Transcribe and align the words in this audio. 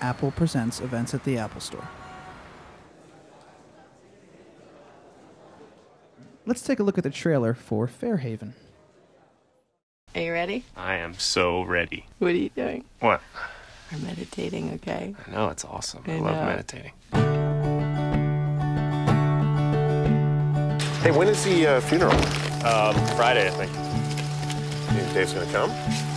Apple 0.00 0.30
Presents 0.30 0.80
events 0.80 1.14
at 1.14 1.24
the 1.24 1.38
Apple 1.38 1.60
Store. 1.60 1.88
Let's 6.44 6.62
take 6.62 6.78
a 6.78 6.82
look 6.82 6.96
at 6.96 7.04
the 7.04 7.10
trailer 7.10 7.54
for 7.54 7.86
Fairhaven. 7.88 8.54
Are 10.14 10.20
you 10.20 10.32
ready? 10.32 10.64
I 10.76 10.94
am 10.94 11.14
so 11.14 11.62
ready. 11.62 12.06
What 12.18 12.30
are 12.30 12.36
you 12.36 12.50
doing? 12.50 12.84
What? 13.00 13.20
We're 13.92 13.98
meditating, 13.98 14.72
okay? 14.74 15.14
I 15.26 15.30
know 15.30 15.48
it's 15.48 15.64
awesome. 15.64 16.04
I, 16.06 16.16
I 16.16 16.18
love 16.18 16.36
know. 16.36 16.44
meditating. 16.46 16.92
Hey, 21.02 21.10
when 21.10 21.28
is 21.28 21.44
the 21.44 21.66
uh, 21.66 21.80
funeral? 21.80 22.12
Um, 22.64 22.94
Friday, 23.16 23.46
I 23.46 23.50
think. 23.50 23.72
You 24.92 25.02
think 25.02 25.14
Dave's 25.14 25.32
gonna 25.34 25.52
come? 25.52 25.70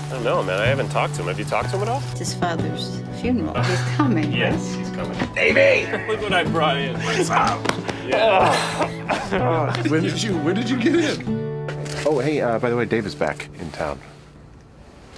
I 0.10 0.14
don't 0.14 0.24
know, 0.24 0.42
man. 0.42 0.60
I 0.60 0.66
haven't 0.66 0.90
talked 0.90 1.14
to 1.16 1.22
him. 1.22 1.28
Have 1.28 1.38
you 1.38 1.46
talked 1.46 1.70
to 1.70 1.76
him 1.76 1.84
at 1.84 1.88
all? 1.88 2.02
It's 2.10 2.18
his 2.18 2.34
father's 2.34 3.00
funeral. 3.22 3.54
He's 3.62 3.82
coming. 3.96 4.34
Yes, 4.34 4.74
he's 4.74 4.90
coming. 4.90 5.16
Davey! 5.36 5.86
Look 6.08 6.20
what 6.22 6.34
I 6.34 6.46
brought 6.46 6.78
in. 6.78 6.96
What's 7.02 7.30
up? 7.30 7.64
Yeah. 8.08 9.78
when 9.88 10.02
did 10.02 10.24
you 10.24 10.36
When 10.40 10.56
did 10.56 10.68
you 10.68 10.80
get 10.80 10.96
in? 10.96 11.86
Oh, 12.08 12.18
hey. 12.18 12.42
Uh, 12.42 12.58
by 12.58 12.72
the 12.72 12.76
way, 12.76 12.86
Dave 12.86 13.06
is 13.06 13.14
back 13.14 13.50
in 13.60 13.70
town. 13.70 14.00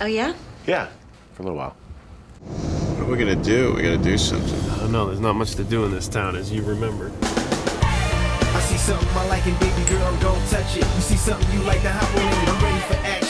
Oh, 0.01 0.07
yeah? 0.07 0.33
Yeah, 0.67 0.89
for 1.35 1.43
a 1.43 1.45
little 1.45 1.57
while. 1.57 1.77
What 2.41 3.07
are 3.07 3.11
we 3.11 3.17
gonna 3.17 3.41
do? 3.41 3.73
We 3.73 3.83
gotta 3.83 3.97
do 3.97 4.17
something. 4.17 4.59
I 4.71 4.79
don't 4.79 4.91
know. 4.91 5.05
There's 5.05 5.21
not 5.21 5.35
much 5.35 5.55
to 5.55 5.63
do 5.63 5.85
in 5.85 5.91
this 5.91 6.09
town, 6.09 6.35
as 6.35 6.51
you 6.51 6.63
remember. 6.63 7.13
I 7.23 8.59
see 8.59 8.77
something 8.77 9.07
I 9.07 9.27
like 9.29 9.45
and 9.45 9.57
baby 9.57 9.89
girl, 9.89 10.17
don't 10.17 10.45
touch 10.49 10.75
it. 10.75 10.83
You 10.83 11.01
see 11.01 11.15
something 11.15 11.49
you 11.57 11.63
like, 11.65 11.81
then 11.81 11.93
hop 11.95 12.61
on 12.61 12.65
it. 12.65 12.70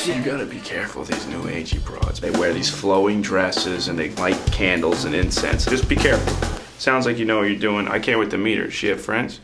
I'm 0.04 0.08
ready 0.08 0.24
for 0.24 0.30
action. 0.30 0.32
You 0.32 0.32
gotta 0.32 0.46
be 0.46 0.60
careful 0.62 1.02
with 1.02 1.10
these 1.10 1.28
new 1.28 1.44
agey 1.44 1.84
broads. 1.86 2.20
They 2.20 2.32
wear 2.32 2.54
these 2.54 2.70
flowing 2.70 3.22
dresses 3.22 3.88
and 3.88 3.98
they 4.00 4.10
light 4.16 4.40
candles 4.52 5.06
and 5.06 5.14
incense. 5.16 5.66
Just 5.66 5.88
be 5.88 5.96
careful. 5.96 6.34
Sounds 6.80 7.06
like 7.06 7.18
you 7.18 7.26
know 7.26 7.40
what 7.40 7.50
you're 7.50 7.60
doing. 7.60 7.88
I 7.88 8.00
can't 8.00 8.20
wait 8.20 8.32
to 8.32 8.38
meet 8.38 8.58
her. 8.58 8.66
Does 8.66 8.74
she 8.74 8.88
have 8.88 9.00
friends? 9.02 9.40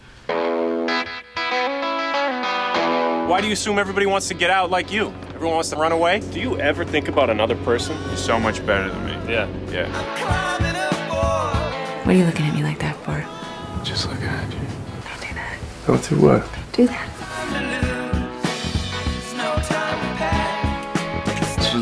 Why 3.28 3.41
do 3.41 3.47
you 3.47 3.53
assume 3.53 3.78
everybody 3.78 4.05
wants 4.05 4.28
to 4.30 4.33
get 4.33 4.50
out 4.50 4.72
like 4.72 4.91
you? 4.91 5.13
Everyone 5.35 5.55
wants 5.55 5.69
to 5.69 5.75
run 5.75 5.91
away? 5.91 6.22
Do 6.31 6.39
you 6.39 6.58
ever 6.59 6.83
think 6.85 7.08
about 7.08 7.30
another 7.30 7.55
person? 7.58 7.95
You're 8.08 8.17
so 8.17 8.39
much 8.39 8.66
better 8.66 8.89
than 8.89 9.05
me. 9.05 9.11
Yeah. 9.31 9.47
Yeah. 9.69 9.91
Climbing 10.17 10.75
up, 10.75 10.91
boy. 11.09 12.05
What 12.05 12.16
are 12.16 12.17
you 12.17 12.25
looking 12.25 12.45
at 12.47 12.55
me 12.55 12.63
like 12.63 12.80
that 12.80 12.95
for? 13.03 13.23
Just 13.83 14.08
looking 14.09 14.25
at 14.25 14.52
you. 14.52 14.59
Don't 14.59 15.22
do 15.22 15.33
that. 15.35 15.59
Go 15.85 15.97
through 15.97 16.22
what? 16.22 16.50
Do 16.72 16.88
that. 16.88 17.16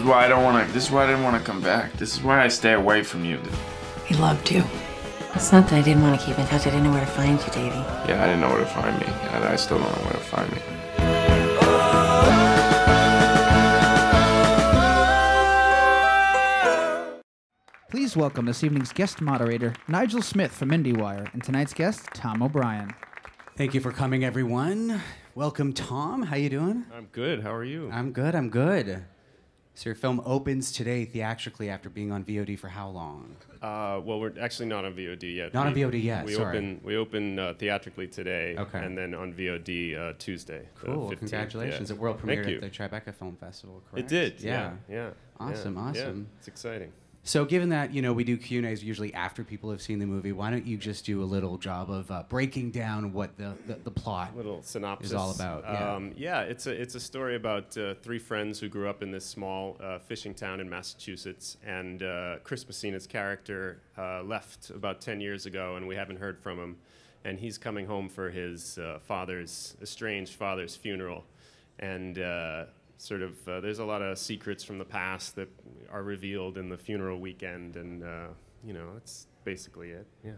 Why 0.05 0.25
I 0.25 0.27
don't 0.27 0.43
wanna 0.43 0.65
this 0.67 0.85
is 0.85 0.91
why 0.91 1.03
I 1.03 1.07
didn't 1.07 1.23
wanna 1.23 1.39
come 1.39 1.61
back. 1.61 1.93
This 1.93 2.15
is 2.15 2.23
why 2.23 2.43
I 2.43 2.47
stay 2.47 2.73
away 2.73 3.03
from 3.03 3.25
you. 3.25 3.39
He 4.05 4.15
loved 4.15 4.51
you. 4.51 4.63
It's 5.35 5.51
not 5.51 5.67
that 5.67 5.73
I 5.73 5.81
didn't 5.81 6.01
want 6.01 6.17
to 6.17 6.25
keep 6.25 6.39
in 6.39 6.45
touch. 6.45 6.61
I 6.61 6.69
didn't 6.69 6.85
know 6.85 6.91
where 6.91 7.01
to 7.01 7.07
find 7.07 7.37
you, 7.37 7.51
Davy. 7.51 7.75
Yeah, 8.07 8.23
I 8.23 8.25
didn't 8.25 8.39
know 8.39 8.47
where 8.47 8.59
to 8.59 8.65
find 8.65 8.97
me. 8.97 9.05
And 9.33 9.43
I 9.43 9.57
still 9.57 9.79
don't 9.79 9.91
know 9.91 10.03
where 10.03 10.13
to 10.13 10.19
find 10.19 10.49
me. 10.49 10.59
Please 17.89 18.15
welcome 18.15 18.45
this 18.45 18.63
evening's 18.63 18.93
guest 18.93 19.19
moderator, 19.19 19.73
Nigel 19.89 20.21
Smith 20.21 20.53
from 20.53 20.69
IndieWire, 20.69 21.33
and 21.33 21.43
tonight's 21.43 21.73
guest, 21.73 22.05
Tom 22.13 22.41
O'Brien. 22.41 22.93
Thank 23.57 23.73
you 23.73 23.81
for 23.81 23.91
coming, 23.91 24.23
everyone. 24.23 25.01
Welcome, 25.33 25.73
Tom. 25.73 26.23
How 26.23 26.37
you 26.37 26.49
doing? 26.49 26.85
I'm 26.95 27.07
good. 27.11 27.41
How 27.41 27.53
are 27.53 27.65
you? 27.65 27.89
I'm 27.91 28.13
good. 28.13 28.35
I'm 28.35 28.49
good. 28.49 29.03
So 29.77 29.89
your 29.89 29.95
film 29.95 30.21
opens 30.25 30.71
today 30.71 31.03
theatrically 31.03 31.69
after 31.69 31.89
being 31.89 32.09
on 32.09 32.23
VOD 32.23 32.57
for 32.57 32.69
how 32.69 32.87
long? 32.87 33.35
Uh, 33.61 33.99
well, 34.05 34.21
we're 34.21 34.31
actually 34.39 34.67
not 34.67 34.85
on 34.85 34.93
VOD 34.93 35.35
yet. 35.35 35.53
Not 35.53 35.67
on 35.67 35.75
VOD 35.75 36.01
yet, 36.01 36.25
We 36.25 36.33
sorry. 36.35 36.57
open 36.57 36.81
we 36.81 36.95
open 36.95 37.37
uh, 37.37 37.53
theatrically 37.59 38.07
today, 38.07 38.55
Okay. 38.57 38.79
and 38.79 38.97
then 38.97 39.13
on 39.13 39.33
VOD 39.33 39.97
uh, 39.97 40.13
Tuesday. 40.17 40.69
the 40.79 40.85
Cool. 40.85 41.09
15th, 41.11 41.17
Congratulations! 41.19 41.89
yeah. 41.89 41.95
It 41.95 41.99
world 42.01 42.21
premiered 42.21 42.55
at 42.55 42.61
the 42.61 42.69
Tribeca 42.69 43.13
Film 43.13 43.35
Festival. 43.35 43.83
It 43.87 43.91
Correct? 43.91 44.07
did. 44.09 44.41
Yeah. 44.41 44.71
Yeah. 44.89 45.09
Awesome, 45.41 45.75
yeah, 45.75 45.81
awesome. 45.81 46.17
Yeah, 46.31 46.37
it's 46.37 46.47
exciting. 46.47 46.93
So, 47.27 47.43
given 47.43 47.69
that 47.69 47.91
you 47.91 48.03
know 48.03 48.13
we 48.13 48.23
do 48.23 48.37
Q 48.37 48.59
and 48.59 48.67
A's 48.67 48.83
usually 48.83 49.11
after 49.15 49.43
people 49.43 49.71
have 49.71 49.81
seen 49.81 49.97
the 49.97 50.05
movie, 50.05 50.31
why 50.31 50.51
don't 50.51 50.65
you 50.65 50.77
just 50.77 51.05
do 51.05 51.23
a 51.23 51.25
little 51.25 51.57
job 51.57 51.89
of 51.89 52.11
uh, 52.11 52.21
breaking 52.29 52.69
down 52.69 53.13
what 53.13 53.35
the, 53.35 53.55
the, 53.65 53.73
the 53.83 53.89
plot 53.89 54.37
little 54.37 54.61
synopsis 54.61 55.09
is 55.09 55.15
all 55.15 55.31
about? 55.31 55.63
Yeah. 55.63 55.95
Um, 55.95 56.13
yeah, 56.15 56.41
it's 56.41 56.67
a 56.67 56.71
it's 56.79 56.93
a 56.93 56.99
story 56.99 57.35
about 57.35 57.75
uh, 57.79 57.95
three 57.95 58.19
friends 58.19 58.59
who 58.59 58.69
grew 58.69 58.87
up 58.87 59.01
in 59.01 59.09
this 59.09 59.25
small 59.25 59.75
uh, 59.81 59.97
fishing 59.97 60.35
town 60.35 60.59
in 60.59 60.69
Massachusetts, 60.69 61.57
and 61.65 62.03
uh, 62.03 62.35
Chris 62.43 62.63
Messina's 62.67 63.07
character 63.07 63.81
uh, 63.97 64.21
left 64.21 64.69
about 64.69 65.01
ten 65.01 65.19
years 65.19 65.47
ago, 65.47 65.77
and 65.77 65.87
we 65.87 65.95
haven't 65.95 66.17
heard 66.17 66.37
from 66.37 66.59
him, 66.59 66.77
and 67.23 67.39
he's 67.39 67.57
coming 67.57 67.87
home 67.87 68.07
for 68.07 68.29
his 68.29 68.77
uh, 68.77 68.99
father's 69.01 69.75
estranged 69.81 70.35
father's 70.35 70.75
funeral, 70.75 71.25
and. 71.79 72.19
Sort 72.97 73.21
of, 73.21 73.47
uh, 73.47 73.59
there's 73.59 73.79
a 73.79 73.85
lot 73.85 74.01
of 74.01 74.17
secrets 74.17 74.63
from 74.63 74.77
the 74.77 74.85
past 74.85 75.35
that 75.35 75.49
are 75.91 76.03
revealed 76.03 76.57
in 76.57 76.69
the 76.69 76.77
funeral 76.77 77.19
weekend, 77.19 77.75
and 77.75 78.03
uh, 78.03 78.27
you 78.65 78.73
know, 78.73 78.93
that's 78.93 79.27
basically 79.43 79.91
it. 79.91 80.07
Yeah. 80.23 80.31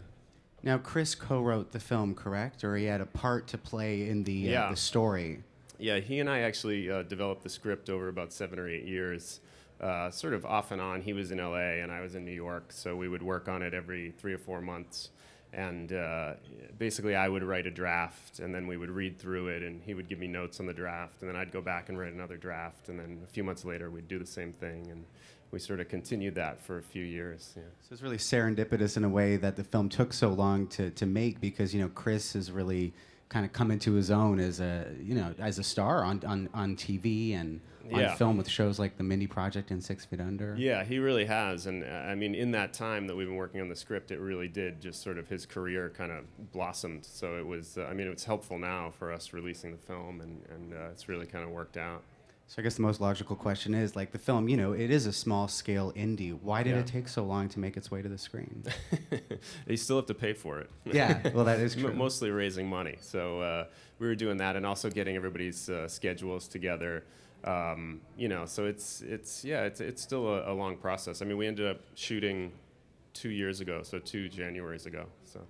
Now, 0.64 0.76
Chris 0.78 1.14
co-wrote 1.14 1.70
the 1.70 1.78
film, 1.78 2.14
correct? 2.14 2.64
Or 2.64 2.76
he 2.76 2.84
had 2.86 3.00
a 3.00 3.06
part 3.06 3.46
to 3.48 3.58
play 3.58 4.08
in 4.08 4.24
the 4.24 4.48
uh, 4.48 4.50
Yeah. 4.50 4.70
the 4.70 4.76
story. 4.76 5.44
Yeah, 5.78 5.98
he 6.00 6.18
and 6.18 6.28
I 6.28 6.40
actually 6.40 6.90
uh, 6.90 7.02
developed 7.04 7.44
the 7.44 7.48
script 7.48 7.88
over 7.88 8.08
about 8.08 8.32
seven 8.32 8.58
or 8.58 8.68
eight 8.68 8.84
years, 8.84 9.38
uh, 9.80 10.10
sort 10.10 10.34
of 10.34 10.44
off 10.44 10.72
and 10.72 10.80
on. 10.80 11.00
He 11.02 11.12
was 11.12 11.30
in 11.30 11.38
LA 11.38 11.78
and 11.80 11.92
I 11.92 12.00
was 12.00 12.16
in 12.16 12.24
New 12.24 12.32
York, 12.32 12.72
so 12.72 12.96
we 12.96 13.08
would 13.08 13.22
work 13.22 13.48
on 13.48 13.62
it 13.62 13.72
every 13.72 14.10
three 14.18 14.32
or 14.34 14.38
four 14.38 14.60
months. 14.60 15.10
And 15.52 15.92
uh, 15.92 16.34
basically, 16.78 17.16
I 17.16 17.28
would 17.28 17.42
write 17.42 17.66
a 17.66 17.70
draft, 17.70 18.38
and 18.38 18.54
then 18.54 18.66
we 18.66 18.76
would 18.76 18.90
read 18.90 19.18
through 19.18 19.48
it, 19.48 19.62
and 19.62 19.82
he 19.82 19.94
would 19.94 20.08
give 20.08 20.18
me 20.18 20.26
notes 20.26 20.60
on 20.60 20.66
the 20.66 20.74
draft, 20.74 21.22
and 21.22 21.28
then 21.28 21.36
I'd 21.36 21.52
go 21.52 21.62
back 21.62 21.88
and 21.88 21.98
write 21.98 22.12
another 22.12 22.36
draft, 22.36 22.90
and 22.90 22.98
then 22.98 23.20
a 23.24 23.26
few 23.26 23.42
months 23.42 23.64
later, 23.64 23.90
we'd 23.90 24.08
do 24.08 24.18
the 24.18 24.26
same 24.26 24.52
thing, 24.52 24.90
and 24.90 25.04
we 25.50 25.58
sort 25.58 25.80
of 25.80 25.88
continued 25.88 26.34
that 26.34 26.60
for 26.60 26.78
a 26.78 26.82
few 26.82 27.04
years. 27.04 27.54
Yeah. 27.56 27.62
So 27.80 27.92
it's 27.92 28.02
really 28.02 28.18
serendipitous 28.18 28.96
in 28.96 29.04
a 29.04 29.08
way 29.08 29.36
that 29.36 29.56
the 29.56 29.64
film 29.64 29.88
took 29.88 30.12
so 30.12 30.28
long 30.28 30.66
to, 30.68 30.90
to 30.90 31.06
make 31.06 31.40
because 31.40 31.74
you 31.74 31.80
know 31.80 31.88
Chris 31.88 32.36
is 32.36 32.52
really 32.52 32.92
kind 33.28 33.44
of 33.44 33.52
come 33.52 33.70
into 33.70 33.92
his 33.92 34.10
own 34.10 34.38
as 34.40 34.60
a 34.60 34.86
you 35.02 35.14
know 35.14 35.34
as 35.38 35.58
a 35.58 35.62
star 35.62 36.02
on 36.04 36.22
on, 36.26 36.48
on 36.54 36.76
TV 36.76 37.34
and 37.34 37.60
on 37.92 38.00
Yeah. 38.00 38.14
film 38.16 38.36
with 38.36 38.48
shows 38.48 38.78
like 38.78 38.96
The 38.98 39.02
Mindy 39.02 39.26
Project 39.26 39.70
and 39.70 39.82
Six 39.82 40.04
Feet 40.04 40.20
Under. 40.20 40.54
Yeah, 40.58 40.84
he 40.84 40.98
really 40.98 41.24
has, 41.24 41.66
and 41.66 41.84
uh, 41.84 41.86
I 41.86 42.14
mean, 42.14 42.34
in 42.34 42.50
that 42.50 42.74
time 42.74 43.06
that 43.06 43.16
we've 43.16 43.26
been 43.26 43.36
working 43.36 43.62
on 43.62 43.68
the 43.68 43.76
script, 43.76 44.10
it 44.10 44.20
really 44.20 44.48
did 44.48 44.80
just 44.82 45.02
sort 45.02 45.16
of 45.16 45.26
his 45.28 45.46
career 45.46 45.90
kind 45.96 46.12
of 46.12 46.24
blossomed. 46.52 47.06
So 47.06 47.36
it 47.38 47.46
was, 47.46 47.78
uh, 47.78 47.84
I 47.90 47.94
mean, 47.94 48.08
it's 48.08 48.24
helpful 48.24 48.58
now 48.58 48.90
for 48.98 49.10
us 49.10 49.32
releasing 49.32 49.72
the 49.72 49.78
film, 49.78 50.20
and 50.20 50.42
and 50.54 50.74
uh, 50.74 50.88
it's 50.92 51.08
really 51.08 51.24
kind 51.26 51.44
of 51.44 51.50
worked 51.50 51.78
out. 51.78 52.02
So 52.50 52.60
I 52.60 52.62
guess 52.62 52.76
the 52.76 52.82
most 52.82 52.98
logical 52.98 53.36
question 53.36 53.74
is 53.74 53.94
like 53.94 54.10
the 54.10 54.18
film, 54.18 54.48
you 54.48 54.56
know, 54.56 54.72
it 54.72 54.90
is 54.90 55.04
a 55.04 55.12
small 55.12 55.48
scale 55.48 55.92
indie. 55.92 56.32
Why 56.32 56.62
did 56.62 56.70
Yeah. 56.76 56.80
it 56.80 56.86
take 56.86 57.06
so 57.06 57.22
long 57.22 57.48
to 57.50 57.60
make 57.60 57.76
its 57.76 57.90
way 57.90 58.00
to 58.00 58.08
the 58.08 58.16
screen? 58.16 58.64
you 59.66 59.76
still 59.76 59.96
have 59.96 60.06
to 60.06 60.14
pay 60.14 60.32
for 60.32 60.58
it. 60.60 60.70
yeah, 60.86 61.28
well 61.34 61.44
that 61.44 61.60
is 61.60 61.76
M- 61.84 61.96
mostly 61.98 62.30
raising 62.30 62.66
money. 62.66 62.96
So 63.00 63.42
uh, 63.42 63.66
we 63.98 64.06
were 64.06 64.14
doing 64.14 64.38
that, 64.38 64.56
and 64.56 64.64
also 64.64 64.88
getting 64.88 65.14
everybody's 65.14 65.68
uh, 65.68 65.88
schedules 65.88 66.48
together. 66.48 67.04
Um, 67.44 68.00
you 68.16 68.28
know, 68.28 68.46
so 68.46 68.64
it's 68.64 69.02
it's 69.02 69.44
yeah, 69.44 69.64
it's 69.64 69.80
it's 69.82 70.00
still 70.02 70.26
a, 70.28 70.50
a 70.50 70.54
long 70.54 70.78
process. 70.78 71.20
I 71.20 71.26
mean, 71.26 71.36
we 71.36 71.46
ended 71.46 71.66
up 71.66 71.80
shooting 71.96 72.52
two 73.12 73.28
years 73.30 73.60
ago, 73.60 73.82
so 73.82 73.98
two 73.98 74.30
Januaries 74.30 74.86
ago. 74.86 75.04
So 75.24 75.40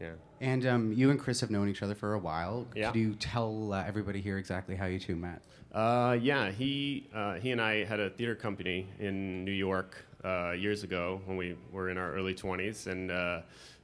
yeah. 0.00 0.12
And 0.40 0.66
um, 0.66 0.92
you 0.92 1.10
and 1.10 1.18
Chris 1.18 1.40
have 1.40 1.50
known 1.50 1.68
each 1.68 1.82
other 1.82 1.94
for 1.94 2.14
a 2.14 2.18
while. 2.18 2.66
Yeah. 2.74 2.90
Could 2.90 3.00
you 3.00 3.14
tell 3.14 3.72
uh, 3.72 3.84
everybody 3.86 4.20
here 4.20 4.38
exactly 4.38 4.76
how 4.76 4.86
you 4.86 4.98
two 4.98 5.16
met? 5.16 5.42
Uh, 5.72 6.16
yeah, 6.20 6.50
he 6.50 7.08
uh, 7.14 7.34
he 7.34 7.50
and 7.52 7.60
I 7.60 7.84
had 7.84 8.00
a 8.00 8.10
theater 8.10 8.34
company 8.34 8.86
in 8.98 9.44
New 9.44 9.52
York 9.52 9.96
uh, 10.24 10.52
years 10.52 10.82
ago 10.82 11.20
when 11.26 11.36
we 11.36 11.56
were 11.72 11.90
in 11.90 11.98
our 11.98 12.12
early 12.12 12.34
20s, 12.34 12.86
and 12.86 13.10
uh, 13.10 13.40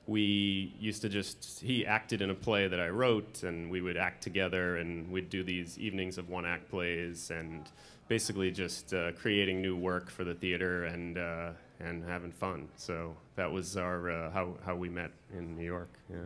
we 0.07 0.75
used 0.79 1.03
to 1.03 1.09
just 1.09 1.61
he 1.61 1.85
acted 1.85 2.23
in 2.23 2.31
a 2.31 2.35
play 2.35 2.69
that 2.69 2.81
I 2.81 2.89
wrote, 2.89 3.43
and 3.43 3.71
we 3.71 3.83
would 3.83 3.97
act 3.97 4.23
together, 4.23 4.79
and 4.79 5.11
we'd 5.11 5.29
do 5.29 5.43
these 5.43 5.79
evenings 5.79 6.17
of 6.17 6.29
one 6.29 6.47
act 6.47 6.71
plays, 6.71 7.31
and 7.31 7.69
basically 8.09 8.51
just 8.51 8.95
uh, 8.95 9.13
creating 9.13 9.61
new 9.61 9.77
work 9.77 10.11
for 10.11 10.25
the 10.25 10.35
theater 10.35 10.85
and 10.85 11.19
uh, 11.19 11.51
and 11.81 12.05
having 12.05 12.33
fun. 12.33 12.69
So 12.77 13.17
that 13.37 13.51
was 13.51 13.77
our 13.77 14.11
uh, 14.11 14.31
how 14.31 14.55
how 14.65 14.75
we 14.77 14.89
met 14.89 15.11
in 15.37 15.57
New 15.57 15.65
York. 15.65 15.91
Yeah, 16.11 16.17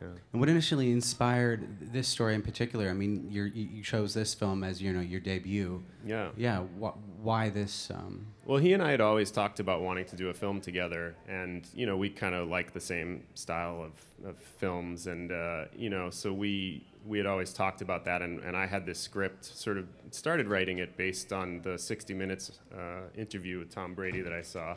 yeah. 0.00 0.08
And 0.32 0.40
what 0.40 0.48
initially 0.48 0.90
inspired 0.92 1.92
this 1.92 2.08
story 2.08 2.34
in 2.34 2.42
particular? 2.42 2.88
I 2.90 2.92
mean, 2.92 3.28
you're, 3.30 3.46
you 3.46 3.68
you 3.76 3.82
chose 3.82 4.14
this 4.14 4.34
film 4.34 4.62
as 4.64 4.82
you 4.82 4.92
know 4.92 5.00
your 5.00 5.20
debut. 5.20 5.82
Yeah. 6.04 6.28
Yeah. 6.36 6.60
Wh- 6.80 6.96
why 7.22 7.48
this? 7.48 7.90
Um, 7.90 8.26
Well, 8.44 8.58
he 8.58 8.72
and 8.72 8.82
I 8.82 8.90
had 8.90 9.00
always 9.00 9.30
talked 9.30 9.58
about 9.60 9.80
wanting 9.82 10.04
to 10.06 10.16
do 10.16 10.28
a 10.28 10.34
film 10.34 10.60
together, 10.60 11.14
and 11.28 11.66
you 11.74 11.86
know, 11.86 11.96
we 11.96 12.10
kind 12.10 12.34
of 12.34 12.48
like 12.48 12.72
the 12.72 12.80
same 12.80 13.24
style 13.34 13.82
of, 13.82 14.28
of 14.28 14.36
films, 14.38 15.06
and 15.06 15.32
uh, 15.32 15.64
you 15.76 15.90
know, 15.90 16.10
so 16.10 16.32
we 16.32 16.84
we 17.06 17.18
had 17.18 17.26
always 17.26 17.52
talked 17.52 17.82
about 17.82 18.04
that, 18.04 18.20
and, 18.20 18.40
and 18.40 18.56
I 18.56 18.66
had 18.66 18.84
this 18.84 18.98
script, 18.98 19.44
sort 19.44 19.78
of 19.78 19.86
started 20.10 20.48
writing 20.48 20.78
it 20.78 20.96
based 20.96 21.32
on 21.32 21.62
the 21.62 21.78
60 21.78 22.14
Minutes 22.14 22.58
uh, 22.76 23.02
interview 23.16 23.60
with 23.60 23.70
Tom 23.70 23.94
Brady 23.94 24.22
that 24.22 24.32
I 24.32 24.42
saw, 24.42 24.74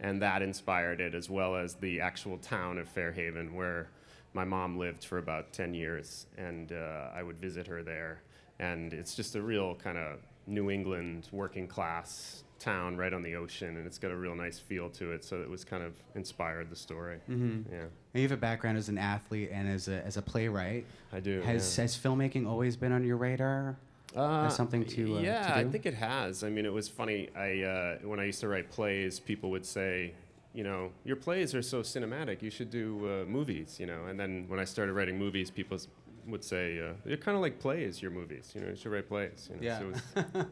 and 0.00 0.20
that 0.22 0.42
inspired 0.42 1.00
it 1.00 1.14
as 1.14 1.28
well 1.30 1.56
as 1.56 1.74
the 1.74 2.00
actual 2.00 2.38
town 2.38 2.78
of 2.78 2.88
Fairhaven 2.88 3.54
where 3.54 3.88
my 4.36 4.44
mom 4.44 4.78
lived 4.78 5.04
for 5.04 5.18
about 5.18 5.52
10 5.52 5.74
years, 5.74 6.26
and 6.36 6.70
uh, 6.70 7.08
I 7.14 7.22
would 7.22 7.38
visit 7.38 7.66
her 7.66 7.82
there. 7.82 8.20
And 8.58 8.92
it's 8.92 9.14
just 9.14 9.34
a 9.34 9.42
real 9.42 9.74
kind 9.74 9.98
of 9.98 10.18
New 10.46 10.70
England 10.70 11.28
working 11.32 11.66
class 11.66 12.44
town 12.58 12.96
right 12.96 13.12
on 13.12 13.22
the 13.22 13.34
ocean, 13.34 13.76
and 13.76 13.86
it's 13.86 13.98
got 13.98 14.10
a 14.10 14.16
real 14.16 14.34
nice 14.34 14.58
feel 14.58 14.88
to 14.90 15.12
it. 15.12 15.24
So 15.24 15.40
it 15.40 15.48
was 15.48 15.64
kind 15.64 15.82
of 15.82 15.94
inspired 16.14 16.70
the 16.70 16.76
story. 16.76 17.18
Mm-hmm. 17.28 17.72
Yeah, 17.72 17.80
And 17.80 17.90
you 18.14 18.22
have 18.22 18.32
a 18.32 18.36
background 18.36 18.78
as 18.78 18.88
an 18.88 18.98
athlete 18.98 19.50
and 19.52 19.68
as 19.68 19.88
a, 19.88 20.04
as 20.04 20.16
a 20.16 20.22
playwright. 20.22 20.86
I 21.12 21.20
do. 21.20 21.40
Has, 21.40 21.76
yeah. 21.76 21.82
has 21.82 21.96
filmmaking 21.96 22.46
always 22.46 22.76
been 22.76 22.92
on 22.92 23.04
your 23.04 23.16
radar? 23.16 23.76
Uh, 24.16 24.46
as 24.46 24.56
something 24.56 24.84
to, 24.84 25.18
uh, 25.18 25.20
yeah, 25.20 25.48
to 25.48 25.54
I 25.56 25.64
think 25.64 25.84
it 25.84 25.94
has. 25.94 26.42
I 26.42 26.48
mean, 26.48 26.64
it 26.64 26.72
was 26.72 26.88
funny. 26.88 27.28
I 27.36 27.62
uh, 27.62 27.98
when 28.02 28.18
I 28.18 28.24
used 28.24 28.40
to 28.40 28.48
write 28.48 28.70
plays, 28.70 29.20
people 29.20 29.50
would 29.50 29.66
say, 29.66 30.14
you 30.54 30.64
know, 30.64 30.90
your 31.04 31.16
plays 31.16 31.54
are 31.54 31.62
so 31.62 31.82
cinematic. 31.82 32.40
You 32.40 32.50
should 32.50 32.70
do 32.70 32.98
uh, 33.04 33.24
movies. 33.30 33.78
You 33.78 33.86
know, 33.86 34.06
and 34.06 34.18
then 34.18 34.46
when 34.48 34.58
I 34.58 34.64
started 34.64 34.94
writing 34.94 35.18
movies, 35.18 35.50
people 35.50 35.78
would 36.26 36.42
say, 36.42 36.80
uh, 36.80 36.94
they're 37.04 37.16
kind 37.16 37.36
of 37.36 37.42
like 37.42 37.58
plays. 37.60 38.00
Your 38.00 38.10
movies. 38.10 38.52
You 38.54 38.62
know, 38.62 38.68
you 38.70 38.76
should 38.76 38.90
write 38.92 39.08
plays. 39.08 39.48
You 39.50 39.56
know? 39.56 39.62
Yeah. 39.62 39.78
So 39.78 39.84
it 39.84 39.92
was, 39.92 40.02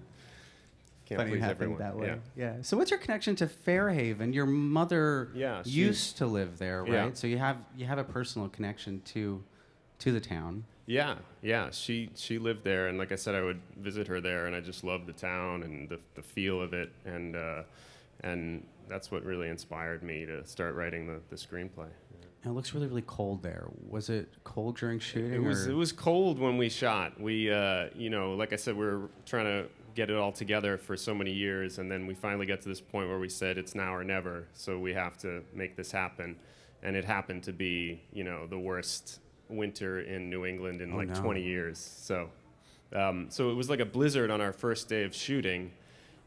can't 1.06 1.20
Funny 1.20 1.30
please 1.32 1.42
everyone. 1.44 1.78
that 1.78 1.96
way. 1.96 2.06
Yeah. 2.06 2.16
Yeah. 2.36 2.62
So 2.62 2.76
what's 2.76 2.90
your 2.90 3.00
connection 3.00 3.36
to 3.36 3.46
Fairhaven? 3.46 4.32
Your 4.32 4.46
mother 4.46 5.30
Yeah, 5.34 5.62
used 5.64 6.18
to 6.18 6.26
live 6.26 6.58
there, 6.58 6.82
right? 6.82 6.92
Yeah. 6.92 7.10
So 7.14 7.26
you 7.26 7.38
have 7.38 7.58
you 7.76 7.86
have 7.86 7.98
a 7.98 8.04
personal 8.04 8.48
connection 8.48 9.02
to 9.12 9.42
to 10.00 10.12
the 10.12 10.20
town. 10.20 10.64
Yeah, 10.86 11.16
yeah. 11.42 11.70
She 11.70 12.10
she 12.14 12.38
lived 12.38 12.62
there, 12.64 12.88
and 12.88 12.98
like 12.98 13.10
I 13.12 13.16
said, 13.16 13.34
I 13.34 13.42
would 13.42 13.60
visit 13.78 14.06
her 14.08 14.20
there, 14.20 14.46
and 14.46 14.54
I 14.54 14.60
just 14.60 14.84
loved 14.84 15.06
the 15.06 15.12
town 15.14 15.62
and 15.62 15.88
the, 15.88 15.98
the 16.14 16.22
feel 16.22 16.60
of 16.60 16.74
it, 16.74 16.90
and 17.06 17.34
uh, 17.36 17.62
and 18.20 18.66
that's 18.88 19.10
what 19.10 19.24
really 19.24 19.48
inspired 19.48 20.02
me 20.02 20.26
to 20.26 20.44
start 20.46 20.74
writing 20.74 21.06
the, 21.06 21.20
the 21.30 21.36
screenplay. 21.36 21.88
And 22.42 22.52
it 22.52 22.54
looks 22.54 22.74
really 22.74 22.86
really 22.86 23.02
cold 23.06 23.42
there. 23.42 23.64
Was 23.88 24.10
it 24.10 24.28
cold 24.44 24.76
during 24.76 24.98
shooting? 24.98 25.32
It 25.32 25.42
was 25.42 25.66
or- 25.66 25.70
it 25.70 25.74
was 25.74 25.90
cold 25.92 26.38
when 26.38 26.58
we 26.58 26.68
shot. 26.68 27.18
We 27.18 27.50
uh, 27.50 27.88
you 27.94 28.10
know, 28.10 28.34
like 28.34 28.52
I 28.52 28.56
said, 28.56 28.76
we 28.76 28.84
were 28.84 29.08
trying 29.24 29.46
to 29.46 29.68
get 29.94 30.10
it 30.10 30.16
all 30.16 30.32
together 30.32 30.76
for 30.76 30.96
so 30.98 31.14
many 31.14 31.32
years, 31.32 31.78
and 31.78 31.90
then 31.90 32.06
we 32.06 32.12
finally 32.14 32.44
got 32.46 32.60
to 32.60 32.68
this 32.68 32.80
point 32.82 33.08
where 33.08 33.18
we 33.18 33.28
said 33.30 33.56
it's 33.56 33.74
now 33.74 33.94
or 33.94 34.04
never. 34.04 34.48
So 34.52 34.78
we 34.78 34.92
have 34.92 35.16
to 35.18 35.42
make 35.54 35.76
this 35.76 35.90
happen, 35.90 36.36
and 36.82 36.94
it 36.94 37.06
happened 37.06 37.42
to 37.44 37.52
be 37.54 38.02
you 38.12 38.24
know 38.24 38.46
the 38.46 38.58
worst 38.58 39.20
winter 39.48 40.00
in 40.00 40.30
New 40.30 40.44
England 40.46 40.80
in 40.80 40.92
Oh, 40.92 40.96
like 40.96 41.08
no. 41.08 41.14
20 41.20 41.42
years. 41.42 41.78
So 41.78 42.30
um, 42.94 43.26
so 43.28 43.50
it 43.50 43.54
was 43.54 43.68
like 43.68 43.80
a 43.80 43.84
blizzard 43.84 44.30
on 44.30 44.40
our 44.40 44.52
first 44.52 44.88
day 44.88 45.02
of 45.04 45.14
shooting. 45.14 45.72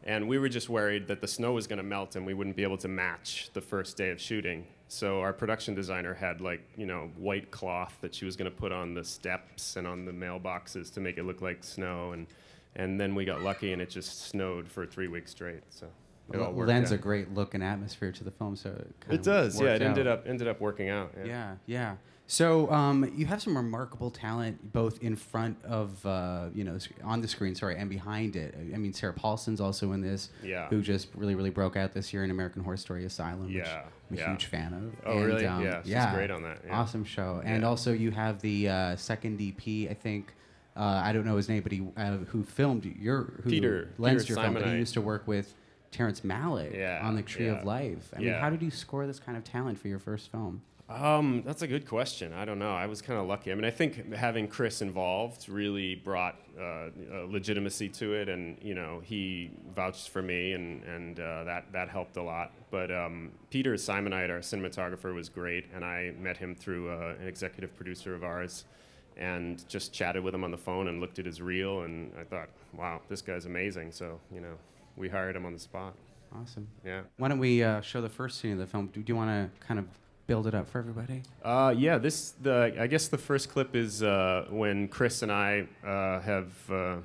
And 0.03 0.27
we 0.27 0.37
were 0.37 0.49
just 0.49 0.69
worried 0.69 1.07
that 1.07 1.21
the 1.21 1.27
snow 1.27 1.53
was 1.53 1.67
going 1.67 1.77
to 1.77 1.83
melt 1.83 2.15
and 2.15 2.25
we 2.25 2.33
wouldn't 2.33 2.55
be 2.55 2.63
able 2.63 2.77
to 2.77 2.87
match 2.87 3.49
the 3.53 3.61
first 3.61 3.97
day 3.97 4.09
of 4.09 4.21
shooting. 4.21 4.65
So 4.89 5.19
our 5.21 5.33
production 5.33 5.75
designer 5.75 6.13
had 6.13 6.39
like, 6.39 6.61
you 6.77 6.85
know, 6.85 7.09
white 7.17 7.51
cloth 7.51 7.97
that 8.01 8.15
she 8.15 8.23
was 8.23 8.35
going 8.37 8.49
to 8.49 8.55
put 8.55 8.71
on 8.71 8.93
the 8.93 9.03
steps 9.03 9.75
and 9.75 9.85
on 9.85 10.05
the 10.05 10.13
mailboxes 10.13 10.93
to 10.93 11.01
make 11.01 11.17
it 11.17 11.23
look 11.23 11.41
like 11.41 11.63
snow. 11.63 12.11
And, 12.13 12.27
and 12.75 12.99
then 12.99 13.15
we 13.15 13.25
got 13.25 13.41
lucky 13.41 13.73
and 13.73 13.81
it 13.81 13.89
just 13.89 14.27
snowed 14.29 14.67
for 14.67 14.85
three 14.85 15.07
weeks 15.07 15.31
straight. 15.31 15.63
So 15.69 15.87
it 16.31 16.39
all 16.39 16.53
lends 16.53 16.91
out. 16.91 16.95
a 16.95 17.01
great 17.01 17.33
look 17.33 17.53
and 17.53 17.63
atmosphere 17.63 18.11
to 18.13 18.23
the 18.23 18.31
film. 18.31 18.55
So 18.55 18.69
it, 18.69 19.13
It 19.15 19.23
does, 19.23 19.59
yeah. 19.59 19.75
It 19.75 19.81
ended 19.81 20.07
up 20.07 20.25
ended 20.27 20.47
up 20.47 20.61
working 20.61 20.89
out. 20.89 21.11
Yeah. 21.17 21.25
Yeah, 21.25 21.55
yeah. 21.65 21.95
So 22.29 22.69
um, 22.71 23.09
you 23.15 23.25
have 23.25 23.41
some 23.41 23.55
remarkable 23.55 24.11
talent 24.11 24.73
both 24.73 25.01
in 25.01 25.15
front 25.15 25.63
of 25.63 26.05
uh, 26.05 26.47
you 26.53 26.65
know 26.65 26.77
on 27.03 27.21
the 27.21 27.27
screen, 27.27 27.55
sorry, 27.55 27.77
and 27.77 27.89
behind 27.89 28.35
it. 28.35 28.53
I 28.73 28.77
mean, 28.77 28.91
Sarah 28.93 29.13
Paulson's 29.13 29.61
also 29.61 29.93
in 29.93 30.01
this. 30.01 30.29
Yeah. 30.43 30.67
Who 30.67 30.81
just 30.81 31.07
really, 31.15 31.35
really 31.35 31.49
broke 31.51 31.77
out 31.77 31.93
this 31.93 32.11
year 32.11 32.25
in 32.25 32.31
American 32.31 32.63
Horror 32.63 32.75
Story 32.77 33.05
Asylum. 33.05 33.49
Yeah, 33.49 33.83
Which 34.09 34.19
I'm 34.19 34.25
a 34.25 34.27
yeah. 34.27 34.29
huge 34.31 34.45
fan 34.45 34.73
of. 34.73 34.93
Oh, 35.05 35.23
really? 35.23 35.43
Yeah, 35.43 35.81
she's 35.83 36.13
great 36.15 36.29
on 36.29 36.43
that, 36.43 36.59
yeah. 36.65 36.77
Awesome 36.77 37.05
show. 37.05 37.41
And 37.45 37.61
Yeah. 37.61 37.67
also 37.69 37.93
you 37.93 38.11
have 38.11 38.41
the 38.41 38.67
uh, 38.69 38.95
second 38.97 39.39
DP, 39.39 39.89
I 39.89 39.93
think. 39.93 40.33
Uh, 40.75 41.01
I 41.03 41.13
don't 41.13 41.25
know 41.25 41.37
his 41.37 41.47
name, 41.49 41.63
but 41.63 41.71
he 41.71 41.87
uh, 41.95 42.17
who 42.29 42.43
filmed 42.43 42.85
your 42.85 43.39
who 43.43 43.49
Peter- 43.49 43.89
lensed 43.97 44.27
Peter 44.27 44.33
your 44.41 44.43
film. 44.51 44.53
But 44.53 44.65
he 44.67 44.73
used 44.77 44.93
to 44.95 45.01
work 45.01 45.25
with 45.27 45.53
Terrence 45.91 46.21
Malick 46.21 46.75
Yeah, 46.77 46.99
on 47.01 47.15
the 47.15 47.23
Tree 47.23 47.45
yeah. 47.45 47.53
of 47.53 47.65
Life. 47.65 48.11
I 48.15 48.19
mean, 48.19 48.33
how 48.33 48.49
did 48.49 48.61
you 48.61 48.69
score 48.69 49.07
this 49.07 49.17
kind 49.17 49.37
of 49.37 49.45
talent 49.45 49.79
for 49.79 49.87
your 49.87 49.97
first 49.99 50.29
film? 50.29 50.61
Um, 50.89 51.43
that's 51.45 51.63
a 51.63 51.67
good 51.67 51.85
question. 51.85 52.31
I 52.31 52.45
don't 52.45 52.59
know. 52.59 52.73
I 52.73 52.85
was 52.85 53.01
kind 53.01 53.19
of 53.19 53.27
lucky. 53.27 53.51
I 53.51 53.55
mean, 53.55 53.65
I 53.65 53.71
think 53.71 54.13
having 54.13 54.47
Chris 54.47 54.81
involved 54.81 55.49
really 55.49 55.95
brought 55.95 56.37
uh, 56.57 56.89
legitimacy 57.27 57.89
to 57.89 58.13
it, 58.13 58.29
and 58.29 58.57
you 58.61 58.73
know, 58.73 59.01
he 59.03 59.51
vouched 59.75 60.09
for 60.09 60.21
me, 60.21 60.53
and 60.53 60.83
and 60.85 61.19
uh, 61.19 61.43
that 61.43 61.73
that 61.73 61.89
helped 61.89 62.15
a 62.15 62.21
lot. 62.21 62.53
But 62.71 62.89
um, 62.89 63.31
Peter 63.49 63.73
Simonite, 63.73 64.29
our 64.29 64.39
cinematographer, 64.39 65.13
was 65.13 65.27
great, 65.27 65.65
and 65.75 65.83
I 65.83 66.13
met 66.19 66.37
him 66.37 66.55
through 66.55 66.89
uh, 66.89 67.15
an 67.19 67.27
executive 67.27 67.75
producer 67.75 68.15
of 68.15 68.23
ours, 68.23 68.63
and 69.17 69.67
just 69.67 69.91
chatted 69.91 70.23
with 70.23 70.33
him 70.33 70.45
on 70.45 70.51
the 70.51 70.57
phone 70.57 70.87
and 70.87 71.01
looked 71.01 71.19
at 71.19 71.25
his 71.25 71.41
reel, 71.41 71.81
and 71.81 72.13
I 72.17 72.23
thought, 72.23 72.47
wow, 72.73 73.01
this 73.09 73.21
guy's 73.21 73.45
amazing. 73.45 73.91
So 73.91 74.21
you 74.33 74.39
know, 74.39 74.53
we 74.95 75.09
hired 75.09 75.35
him 75.35 75.45
on 75.45 75.51
the 75.51 75.59
spot. 75.59 75.95
Awesome. 76.33 76.67
Yeah. 76.85 77.01
Why 77.17 77.27
don't 77.27 77.39
we 77.39 77.61
uh, 77.61 77.81
show 77.81 78.01
the 78.01 78.09
first 78.09 78.39
scene 78.39 78.53
of 78.53 78.59
the 78.59 78.67
film? 78.67 78.87
Do, 78.87 79.01
do 79.01 79.11
you 79.11 79.17
want 79.17 79.29
to 79.29 79.65
kind 79.65 79.79
of 79.79 79.85
build 80.27 80.45
it 80.45 80.53
up 80.53 80.69
for 80.69 80.79
everybody? 80.79 81.23
Uh, 81.43 81.73
yeah, 81.75 81.97
this 81.97 82.33
the 82.41 82.75
I 82.79 82.87
guess 82.87 83.07
the 83.07 83.17
first 83.17 83.49
clip 83.49 83.75
is 83.75 84.03
uh, 84.03 84.45
when 84.49 84.87
Chris 84.89 85.23
and 85.23 85.31
I 85.31 85.67
uh, 85.83 86.19
have 86.19 86.71
uh, 86.71 86.97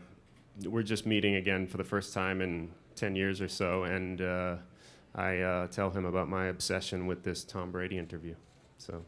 we're 0.65 0.83
just 0.83 1.07
meeting 1.07 1.37
again 1.37 1.67
for 1.67 1.79
the 1.79 1.85
first 1.85 2.13
time 2.13 2.43
in 2.43 2.71
ten 2.97 3.17
years 3.17 3.41
or 3.41 3.49
so, 3.49 3.85
and 3.85 4.21
uh, 4.21 4.57
I 5.15 5.39
uh, 5.39 5.67
tell 5.69 5.91
him 5.91 6.05
about 6.05 6.29
my 6.29 6.47
obsession 6.47 7.07
with 7.07 7.23
this 7.23 7.45
Tom 7.45 7.71
Brady 7.71 7.97
interview. 7.97 8.35
So. 8.77 9.05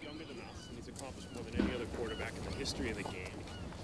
younger 0.00 0.24
than 0.24 0.40
us, 0.40 0.68
and 0.68 0.76
he's 0.76 0.88
accomplished 0.88 1.28
more 1.34 1.44
than 1.44 1.60
any 1.60 1.74
other 1.74 1.86
quarterback 1.96 2.32
in 2.36 2.44
the 2.50 2.56
history 2.56 2.90
of 2.90 2.96
the 2.96 3.04
game. 3.04 3.21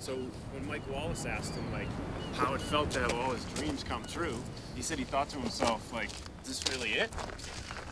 So 0.08 0.14
when 0.14 0.66
Mike 0.66 0.90
Wallace 0.90 1.26
asked 1.26 1.55
him 1.55 1.70
like 1.70 1.87
how 2.32 2.55
it 2.55 2.62
felt 2.62 2.90
to 2.93 3.00
have 3.00 3.12
all 3.12 3.32
his 3.32 3.44
dreams 3.56 3.84
come 3.84 4.02
true, 4.06 4.34
he 4.75 4.81
said 4.81 4.99
he 4.99 5.05
thought 5.05 5.28
to 5.28 5.38
himself 5.38 5.93
like, 5.93 6.08
"Is 6.43 6.62
this 6.62 6.64
really 6.72 6.93
it? 6.93 7.10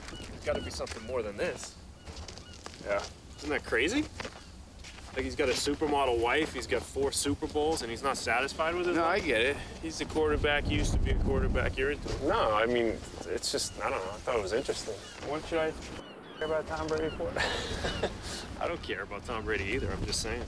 There's 0.08 0.44
got 0.46 0.56
to 0.56 0.62
be 0.62 0.70
something 0.70 1.06
more 1.06 1.20
than 1.20 1.36
this." 1.36 1.74
Yeah, 2.86 3.02
isn't 3.36 3.50
that 3.50 3.66
crazy? 3.66 4.06
Like 5.14 5.26
he's 5.26 5.36
got 5.36 5.50
a 5.50 5.52
supermodel 5.52 6.18
wife, 6.18 6.54
he's 6.54 6.66
got 6.66 6.80
four 6.80 7.12
Super 7.12 7.46
Bowls, 7.48 7.82
and 7.82 7.90
he's 7.90 8.02
not 8.02 8.16
satisfied 8.16 8.74
with 8.74 8.88
it. 8.88 8.94
No, 8.94 9.04
I 9.04 9.18
get 9.20 9.42
it. 9.42 9.58
He's 9.82 9.98
the 9.98 10.06
quarterback. 10.06 10.64
He 10.64 10.76
used 10.76 10.94
to 10.94 10.98
be 10.98 11.10
a 11.10 11.16
quarterback. 11.16 11.76
You're 11.76 11.90
into 11.90 12.08
it. 12.08 12.22
No, 12.22 12.54
I 12.54 12.64
mean 12.64 12.96
it's 13.28 13.52
just 13.52 13.74
I 13.84 13.90
don't 13.90 13.98
know. 13.98 14.12
I 14.12 14.18
thought 14.24 14.36
it 14.36 14.42
was 14.42 14.54
interesting. 14.54 14.94
What 15.28 15.44
should 15.48 15.58
I 15.58 15.70
care 16.38 16.46
about 16.46 16.66
Tom 16.66 16.86
Brady 16.86 17.14
for? 17.14 17.30
I 18.62 18.66
don't 18.66 18.82
care 18.82 19.02
about 19.02 19.26
Tom 19.26 19.44
Brady 19.44 19.64
either. 19.64 19.92
I'm 19.92 20.06
just 20.06 20.22
saying. 20.22 20.44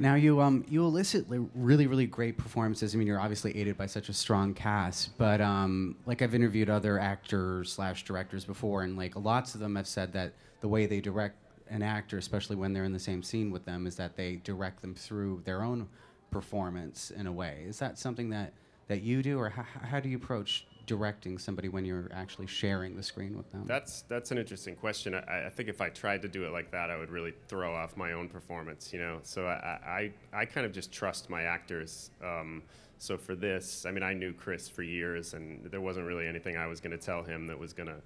Now 0.00 0.14
you 0.14 0.40
um 0.40 0.64
you 0.66 0.82
elicit 0.82 1.28
li- 1.28 1.46
really 1.54 1.86
really 1.86 2.06
great 2.06 2.38
performances. 2.38 2.94
I 2.94 2.98
mean, 2.98 3.06
you're 3.06 3.20
obviously 3.20 3.54
aided 3.54 3.76
by 3.76 3.84
such 3.84 4.08
a 4.08 4.14
strong 4.14 4.54
cast, 4.54 5.16
but 5.18 5.42
um 5.42 5.94
like 6.06 6.22
I've 6.22 6.34
interviewed 6.34 6.70
other 6.70 6.98
actors 6.98 7.70
slash 7.70 8.04
directors 8.04 8.46
before, 8.46 8.82
and 8.82 8.96
like 8.96 9.14
lots 9.14 9.54
of 9.54 9.60
them 9.60 9.76
have 9.76 9.86
said 9.86 10.14
that 10.14 10.32
the 10.62 10.68
way 10.68 10.86
they 10.86 11.00
direct 11.00 11.36
an 11.68 11.82
actor, 11.82 12.16
especially 12.16 12.56
when 12.56 12.72
they're 12.72 12.84
in 12.84 12.94
the 12.94 12.98
same 12.98 13.22
scene 13.22 13.50
with 13.50 13.66
them, 13.66 13.86
is 13.86 13.94
that 13.96 14.16
they 14.16 14.36
direct 14.36 14.80
them 14.80 14.94
through 14.94 15.42
their 15.44 15.62
own 15.62 15.86
performance 16.30 17.10
in 17.10 17.26
a 17.26 17.32
way. 17.32 17.64
Is 17.68 17.78
that 17.78 17.98
something 17.98 18.30
that 18.30 18.54
that 18.88 19.02
you 19.02 19.22
do, 19.22 19.38
or 19.38 19.50
how, 19.50 19.66
how 19.82 20.00
do 20.00 20.08
you 20.08 20.16
approach 20.16 20.66
directing 20.90 21.38
somebody 21.38 21.68
when 21.68 21.84
you're 21.84 22.10
actually 22.12 22.48
sharing 22.48 22.96
the 22.96 23.02
screen 23.02 23.36
with 23.36 23.48
them? 23.52 23.62
That's 23.64 24.02
that's 24.08 24.32
an 24.32 24.38
interesting 24.38 24.74
question. 24.74 25.14
I, 25.14 25.46
I 25.46 25.48
think 25.48 25.68
if 25.68 25.80
I 25.80 25.88
tried 25.88 26.20
to 26.22 26.28
do 26.28 26.44
it 26.44 26.50
like 26.50 26.72
that, 26.72 26.90
I 26.90 26.96
would 26.98 27.10
really 27.10 27.32
throw 27.46 27.72
off 27.76 27.96
my 27.96 28.10
own 28.10 28.28
performance. 28.28 28.92
You 28.92 28.98
know, 28.98 29.20
so 29.22 29.46
I 29.46 30.10
I, 30.32 30.40
I 30.40 30.44
kind 30.46 30.66
of 30.66 30.72
just 30.72 30.90
trust 30.90 31.30
my 31.30 31.42
actors. 31.42 32.10
Um, 32.24 32.64
so 32.98 33.16
for 33.16 33.36
this, 33.36 33.86
I 33.86 33.92
mean, 33.92 34.02
I 34.02 34.12
knew 34.14 34.32
Chris 34.32 34.68
for 34.68 34.82
years, 34.82 35.34
and 35.34 35.64
there 35.70 35.80
wasn't 35.80 36.06
really 36.06 36.26
anything 36.26 36.56
I 36.56 36.66
was 36.66 36.80
going 36.80 36.90
to 36.90 36.98
tell 36.98 37.22
him 37.22 37.46
that 37.46 37.56
was 37.56 37.72
going 37.72 37.88
to 37.88 38.00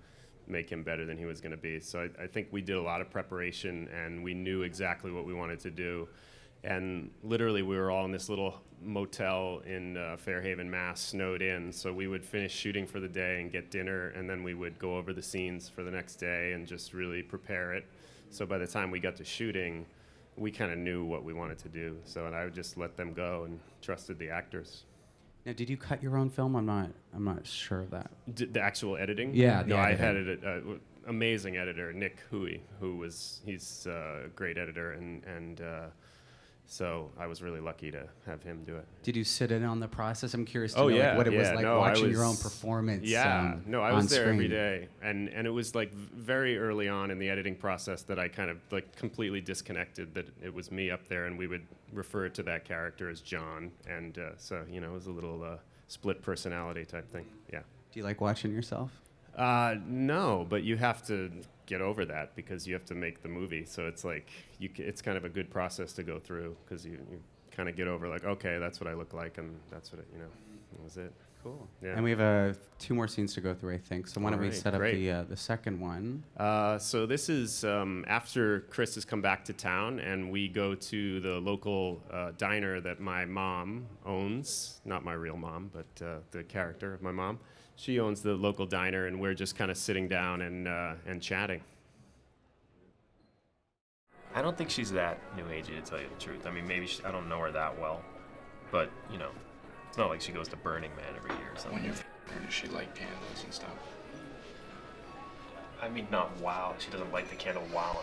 make 0.46 0.70
him 0.70 0.82
better 0.82 1.06
than 1.06 1.16
he 1.16 1.24
was 1.24 1.40
going 1.40 1.52
to 1.52 1.56
be. 1.56 1.80
So 1.80 2.00
I, 2.00 2.24
I 2.24 2.26
think 2.26 2.48
we 2.50 2.60
did 2.60 2.76
a 2.76 2.82
lot 2.82 3.00
of 3.00 3.08
preparation, 3.08 3.88
and 3.88 4.22
we 4.22 4.34
knew 4.34 4.60
exactly 4.60 5.10
what 5.10 5.24
we 5.24 5.32
wanted 5.32 5.58
to 5.60 5.70
do. 5.70 6.06
And 6.64 7.11
literally, 7.23 7.62
we 7.62 7.76
were 7.76 7.90
all 7.90 8.04
in 8.04 8.11
this 8.11 8.28
little 8.28 8.61
motel 8.83 9.62
in 9.66 9.97
uh, 9.97 10.16
Fairhaven, 10.18 10.71
Mass, 10.71 11.00
snowed 11.00 11.42
in. 11.42 11.73
So 11.73 11.92
we 11.92 12.06
would 12.06 12.25
finish 12.25 12.52
shooting 12.54 12.87
for 12.87 13.00
the 13.00 13.09
day 13.09 13.40
and 13.40 13.52
get 13.52 13.71
dinner, 13.71 14.09
and 14.09 14.28
then 14.28 14.42
we 14.42 14.54
would 14.54 14.78
go 14.78 14.97
over 14.97 15.12
the 15.12 15.23
scenes 15.23 15.68
for 15.68 15.83
the 15.85 15.90
next 15.90 16.16
day 16.16 16.52
and 16.52 16.66
just 16.66 16.92
really 16.94 17.23
prepare 17.23 17.75
it. 17.75 17.87
So 18.30 18.47
by 18.47 18.59
the 18.59 18.66
time 18.66 18.90
we 18.90 18.99
got 18.99 19.16
to 19.16 19.25
shooting, 19.25 19.87
we 20.37 20.50
kind 20.50 20.73
of 20.73 20.78
knew 20.78 21.04
what 21.04 21.23
we 21.23 21.33
wanted 21.33 21.59
to 21.59 21.68
do. 21.68 21.97
So 22.04 22.26
and 22.26 22.35
I 22.35 22.44
would 22.44 22.54
just 22.54 22.76
let 22.76 22.97
them 22.97 23.12
go 23.12 23.44
and 23.44 23.61
trusted 23.80 24.18
the 24.18 24.30
actors. 24.30 24.85
now, 25.47 25.52
did 25.52 25.68
you 25.71 25.76
cut 25.76 26.02
your 26.02 26.16
own 26.16 26.30
film? 26.30 26.56
I'm 26.56 26.66
not 26.66 26.90
I'm 27.14 27.25
not 27.25 27.47
sure 27.47 27.80
of 27.83 27.90
that. 27.90 28.11
D- 28.35 28.47
the 28.47 28.61
actual 28.61 28.97
editing? 28.97 29.35
Yeah, 29.35 29.62
no, 29.66 29.76
I 29.76 29.94
had 29.94 30.16
it. 30.16 30.44
Uh, 30.44 30.54
w- 30.61 30.80
amazing 31.06 31.56
editor, 31.59 31.92
Nick 31.92 32.18
Houy, 32.33 32.61
who 32.80 32.97
was 32.97 33.40
he's 33.44 33.87
uh, 33.87 34.23
a 34.25 34.28
great 34.35 34.59
editor, 34.59 34.92
and 34.92 35.23
and 35.25 35.61
uh, 35.61 35.87
so 36.66 37.11
I 37.18 37.26
was 37.26 37.42
really 37.42 37.61
lucky 37.61 37.90
to 37.90 38.09
have 38.26 38.42
him 38.42 38.64
do 38.64 38.76
it. 38.76 38.87
Did 39.02 39.16
you 39.16 39.25
sit 39.25 39.52
in 39.52 39.64
on 39.64 39.80
the 39.80 39.88
process? 39.88 40.35
I'm 40.35 40.44
curious 40.44 40.73
to 40.75 40.80
Oh 40.80 40.88
know 40.88 40.97
like, 40.97 41.16
what 41.16 41.26
it 41.26 41.37
was 41.37 41.49
like 41.50 41.62
no, 41.62 41.78
watching 41.78 42.11
your 42.11 42.25
own 42.25 42.37
performance. 42.37 43.04
Yeah, 43.04 43.40
um, 43.40 43.62
no, 43.66 43.83
I 43.83 43.92
was 43.92 44.09
there 44.09 44.25
every 44.25 44.47
screen. 44.47 44.50
day, 44.50 44.88
and 45.02 45.28
and 45.28 45.47
it 45.47 45.50
was 45.50 45.75
like 45.75 45.92
very 45.92 46.59
early 46.59 46.88
on 46.88 47.11
in 47.11 47.18
the 47.18 47.28
editing 47.28 47.54
process 47.54 48.02
that 48.02 48.18
I 48.18 48.28
kind 48.28 48.50
of 48.50 48.59
like 48.71 48.97
completely 48.97 49.40
disconnected 49.40 50.14
that 50.14 50.28
it 50.42 50.52
was 50.52 50.71
me 50.73 50.90
up 50.90 51.06
there, 51.09 51.26
and 51.26 51.38
we 51.38 51.47
would 51.47 51.66
refer 51.92 52.28
to 52.28 52.42
that 52.44 52.64
character 52.64 53.09
as 53.11 53.21
John, 53.21 53.71
and 53.88 54.18
uh, 54.18 54.30
so 54.37 54.64
you 54.71 54.80
know 54.80 54.90
it 54.90 54.94
was 54.94 55.06
a 55.06 55.12
little 55.12 55.42
uh, 55.42 55.56
split 55.88 56.23
personality 56.23 56.85
type 56.85 57.11
thing. 57.12 57.26
Yeah. 57.52 57.61
Do 57.92 58.00
you 58.00 58.04
like 58.04 58.21
watching 58.21 58.52
yourself? 58.52 58.90
Uh, 59.37 59.76
no, 59.87 60.47
but 60.49 60.62
you 60.62 60.76
have 60.76 61.04
to 61.06 61.30
get 61.66 61.80
over 61.80 62.04
that 62.04 62.35
because 62.37 62.66
you 62.66 62.75
have 62.75 62.85
to 62.87 62.94
make 62.94 63.23
the 63.23 63.28
movie. 63.28 63.64
So 63.64 63.87
it's 63.87 64.04
like 64.04 64.30
you, 64.59 64.71
it's 64.76 65.02
kind 65.02 65.16
of 65.16 65.25
a 65.25 65.28
good 65.28 65.50
process 65.50 65.92
to 65.94 66.02
go 66.02 66.18
through 66.18 66.56
because 66.64 66.85
you, 66.85 66.99
you 67.11 67.21
kind 67.50 67.68
of 67.68 67.76
get 67.76 67.88
over 67.88 68.09
like, 68.09 68.25
okay, 68.25 68.59
that's 68.59 68.80
what 68.80 68.88
I 68.88 68.94
look 68.94 69.12
like, 69.14 69.38
and 69.38 69.59
that's 69.71 69.92
what 69.92 70.00
it, 70.00 70.09
you 70.12 70.18
know, 70.18 70.30
that 70.73 70.83
was 70.83 70.97
it. 70.97 71.12
Cool. 71.44 71.68
Yeah. 71.82 71.90
And 71.90 72.02
we 72.02 72.08
have 72.08 72.20
uh, 72.22 72.54
two 72.78 72.94
more 72.94 73.06
scenes 73.06 73.34
to 73.34 73.42
go 73.42 73.52
through, 73.52 73.74
I 73.74 73.78
think. 73.78 74.08
So 74.08 74.18
why 74.18 74.30
don't 74.30 74.40
we 74.40 74.50
set 74.50 74.72
up 74.72 74.80
great. 74.80 74.94
the 74.94 75.10
uh, 75.10 75.24
the 75.24 75.36
second 75.36 75.78
one? 75.78 76.24
Uh, 76.38 76.78
so 76.78 77.04
this 77.04 77.28
is 77.28 77.64
um, 77.64 78.02
after 78.08 78.60
Chris 78.70 78.94
has 78.94 79.04
come 79.04 79.20
back 79.20 79.44
to 79.44 79.52
town, 79.52 80.00
and 80.00 80.30
we 80.32 80.48
go 80.48 80.74
to 80.74 81.20
the 81.20 81.38
local 81.40 82.00
uh, 82.10 82.32
diner 82.38 82.80
that 82.80 82.98
my 82.98 83.26
mom 83.26 83.84
owns. 84.06 84.80
Not 84.86 85.04
my 85.04 85.12
real 85.12 85.36
mom, 85.36 85.70
but 85.70 86.02
uh, 86.02 86.20
the 86.30 86.44
character 86.44 86.94
of 86.94 87.02
my 87.02 87.12
mom. 87.12 87.38
She 87.76 88.00
owns 88.00 88.22
the 88.22 88.32
local 88.32 88.64
diner, 88.64 89.06
and 89.06 89.20
we're 89.20 89.34
just 89.34 89.54
kind 89.54 89.70
of 89.70 89.76
sitting 89.76 90.08
down 90.08 90.40
and 90.40 90.66
uh, 90.66 90.94
and 91.06 91.20
chatting. 91.20 91.60
I 94.34 94.40
don't 94.40 94.56
think 94.56 94.70
she's 94.70 94.90
that 94.92 95.18
new 95.36 95.44
agey, 95.44 95.76
to 95.76 95.82
tell 95.82 96.00
you 96.00 96.08
the 96.08 96.18
truth. 96.18 96.46
I 96.46 96.50
mean, 96.50 96.66
maybe 96.66 96.86
she, 96.86 97.04
I 97.04 97.12
don't 97.12 97.28
know 97.28 97.40
her 97.40 97.52
that 97.52 97.78
well, 97.78 98.00
but 98.72 98.90
you 99.12 99.18
know, 99.18 99.30
it's 99.94 99.98
not 100.00 100.08
like 100.08 100.20
she 100.20 100.32
goes 100.32 100.48
to 100.48 100.56
Burning 100.56 100.90
Man 100.96 101.14
every 101.16 101.30
year 101.36 101.50
or 101.54 101.56
something. 101.56 101.74
When 101.74 101.84
you're 101.84 101.92
f***ing, 101.92 102.44
does 102.44 102.52
she 102.52 102.66
light 102.66 102.92
candles 102.96 103.44
and 103.44 103.54
stuff? 103.54 103.70
I 105.80 105.88
mean, 105.88 106.08
not 106.10 106.36
wow. 106.40 106.74
She 106.80 106.90
doesn't 106.90 107.12
like 107.12 107.30
the 107.30 107.36
candle 107.36 107.62
while 107.70 108.02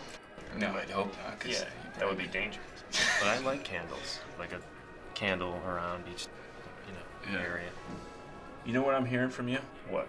I'm. 0.54 0.58
No, 0.58 0.68
I'd 0.68 0.88
hope 0.88 1.14
not. 1.22 1.38
'cause 1.38 1.50
Yeah, 1.52 1.64
that 1.98 2.08
would 2.08 2.16
be 2.16 2.28
dangerous. 2.28 2.64
but 3.20 3.28
I 3.28 3.38
like 3.40 3.62
candles, 3.62 4.20
like 4.38 4.54
a 4.54 4.60
candle 5.12 5.60
around 5.66 6.04
each, 6.10 6.28
you 6.86 6.94
know, 6.94 7.38
Yeah. 7.38 7.46
area. 7.46 7.68
You 8.64 8.72
know 8.72 8.80
what 8.80 8.94
I'm 8.94 9.04
hearing 9.04 9.28
from 9.28 9.48
you? 9.48 9.58
What? 9.90 10.08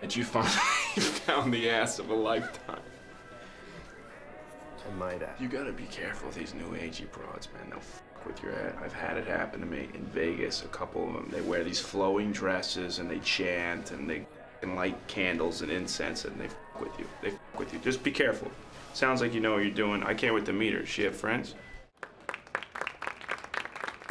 That 0.00 0.16
you 0.16 0.24
finally 0.24 0.50
found 0.98 1.54
the 1.54 1.70
ass 1.70 2.00
of 2.00 2.10
a 2.10 2.14
lifetime. 2.14 2.80
I 4.84 4.94
might 4.98 5.20
have. 5.20 5.40
You 5.40 5.46
gotta 5.46 5.70
be 5.72 5.84
careful 5.84 6.26
with 6.26 6.36
these 6.36 6.54
new 6.54 6.70
agey 6.72 7.08
broads, 7.12 7.48
man. 7.54 7.70
They'll 7.70 7.78
f 7.78 8.02
with 8.28 8.40
your 8.42 8.52
ass. 8.52 8.74
I've 8.80 8.92
had 8.92 9.16
it 9.16 9.26
happen 9.26 9.58
to 9.60 9.66
me 9.66 9.88
in 9.94 10.04
Vegas. 10.06 10.62
A 10.64 10.68
couple 10.68 11.06
of 11.08 11.14
them, 11.14 11.28
they 11.32 11.40
wear 11.40 11.64
these 11.64 11.80
flowing 11.80 12.30
dresses 12.30 13.00
and 13.00 13.10
they 13.10 13.18
chant 13.20 13.90
and 13.90 14.08
they 14.08 14.18
f***ing 14.20 14.76
light 14.76 14.96
candles 15.08 15.62
and 15.62 15.72
incense 15.72 16.24
and 16.24 16.38
they 16.40 16.44
f 16.46 16.54
with 16.80 16.96
you. 16.98 17.06
They 17.22 17.28
f 17.28 17.34
with 17.58 17.72
you. 17.72 17.80
Just 17.80 18.04
be 18.04 18.12
careful. 18.12 18.50
Sounds 18.94 19.20
like 19.20 19.34
you 19.34 19.40
know 19.40 19.54
what 19.54 19.62
you're 19.64 19.70
doing. 19.70 20.02
I 20.04 20.14
can't 20.14 20.34
wait 20.34 20.44
to 20.46 20.52
meet 20.52 20.72
her. 20.74 20.86
She 20.86 21.02
have 21.02 21.16
friends? 21.16 21.54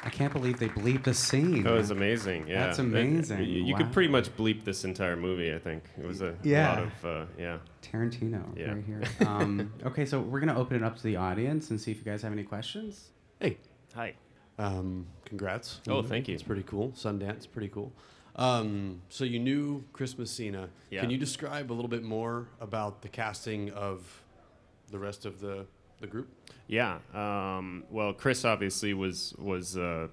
I 0.04 0.10
can't 0.10 0.32
believe 0.32 0.58
they 0.58 0.70
bleeped 0.70 1.04
the 1.04 1.14
scene. 1.14 1.64
That 1.64 1.74
was 1.74 1.92
amazing. 1.92 2.48
Yeah, 2.48 2.66
That's 2.68 2.80
It- 2.80 2.84
amazing. 2.84 3.40
you 3.44 3.62
you 3.64 3.74
Wow. 3.74 3.80
could 3.80 3.92
pretty 3.92 4.08
much 4.10 4.36
bleep 4.38 4.64
this 4.64 4.86
entire 4.86 5.18
movie. 5.18 5.54
I 5.54 5.60
think 5.60 5.84
it 6.00 6.06
was 6.08 6.22
a 6.22 6.34
Yeah. 6.44 6.70
lot 6.70 6.84
of 6.84 7.06
uh, 7.06 7.26
yeah. 7.38 7.58
Tarantino 7.82 8.42
Yeah. 8.58 8.74
right 8.74 8.84
here. 8.86 9.02
Um, 9.28 9.74
okay, 9.86 10.06
so 10.06 10.22
we're 10.22 10.40
gonna 10.40 10.58
open 10.58 10.78
it 10.78 10.84
up 10.84 10.96
to 10.98 11.04
the 11.04 11.18
audience 11.18 11.72
and 11.72 11.82
see 11.82 11.92
if 11.92 11.98
you 11.98 12.04
guys 12.06 12.22
have 12.22 12.32
any 12.32 12.44
questions. 12.44 13.10
Hey, 13.42 13.58
Hi. 13.96 14.14
um, 14.60 15.08
congrats. 15.26 15.82
Oh, 15.88 16.02
thank 16.02 16.28
you. 16.28 16.34
It's 16.34 16.44
pretty 16.44 16.64
cool. 16.64 16.90
Sundance, 16.92 17.50
pretty 17.52 17.70
cool. 17.70 17.92
Um, 18.36 19.02
so 19.10 19.24
you 19.24 19.40
knew 19.40 19.84
Chris 19.94 20.18
Messina. 20.18 20.70
Yeah. 20.92 21.02
Can 21.02 21.10
you 21.10 21.18
describe 21.18 21.72
a 21.72 21.74
little 21.74 21.90
bit 21.90 22.04
more 22.04 22.48
about 22.62 23.02
the 23.02 23.08
casting 23.10 23.72
of 23.72 24.22
the 24.92 25.00
rest 25.00 25.26
of 25.26 25.40
the, 25.40 25.66
the 26.00 26.08
group? 26.08 26.30
Yeah. 26.68 27.00
Um, 27.14 27.84
well, 27.90 28.14
Chris 28.14 28.46
obviously 28.46 28.94
was 28.94 29.34
was 29.40 29.78
uh, 29.78 30.08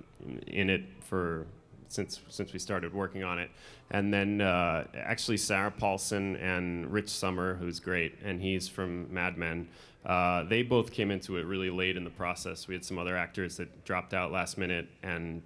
in 0.46 0.70
it 0.70 0.84
for 1.00 1.46
since 1.94 2.20
since 2.28 2.52
we 2.52 2.58
started 2.58 2.92
working 2.92 3.24
on 3.24 3.38
it, 3.38 3.50
and 3.90 4.12
then 4.12 4.40
uh, 4.40 4.84
actually 4.94 5.36
Sarah 5.36 5.70
Paulson 5.70 6.36
and 6.36 6.90
Rich 6.92 7.08
Sommer, 7.08 7.54
who's 7.54 7.80
great, 7.80 8.18
and 8.24 8.40
he's 8.40 8.68
from 8.68 9.12
Mad 9.12 9.38
Men. 9.38 9.68
Uh, 10.04 10.42
they 10.44 10.62
both 10.62 10.92
came 10.92 11.10
into 11.10 11.38
it 11.38 11.46
really 11.46 11.70
late 11.70 11.96
in 11.96 12.04
the 12.04 12.10
process. 12.10 12.68
We 12.68 12.74
had 12.74 12.84
some 12.84 12.98
other 12.98 13.16
actors 13.16 13.56
that 13.56 13.84
dropped 13.84 14.12
out 14.12 14.32
last 14.32 14.58
minute, 14.58 14.88
and 15.02 15.42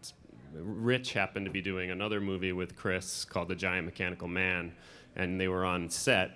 Rich 0.52 1.12
happened 1.12 1.47
to 1.47 1.52
be 1.52 1.61
doing 1.61 1.90
another 1.90 2.21
movie 2.21 2.52
with 2.52 2.75
Chris 2.75 3.25
called 3.25 3.49
The 3.49 3.55
Giant 3.55 3.85
Mechanical 3.85 4.26
Man, 4.26 4.73
and 5.14 5.40
they 5.40 5.49
were 5.49 5.64
on 5.64 5.90
set 5.90 6.33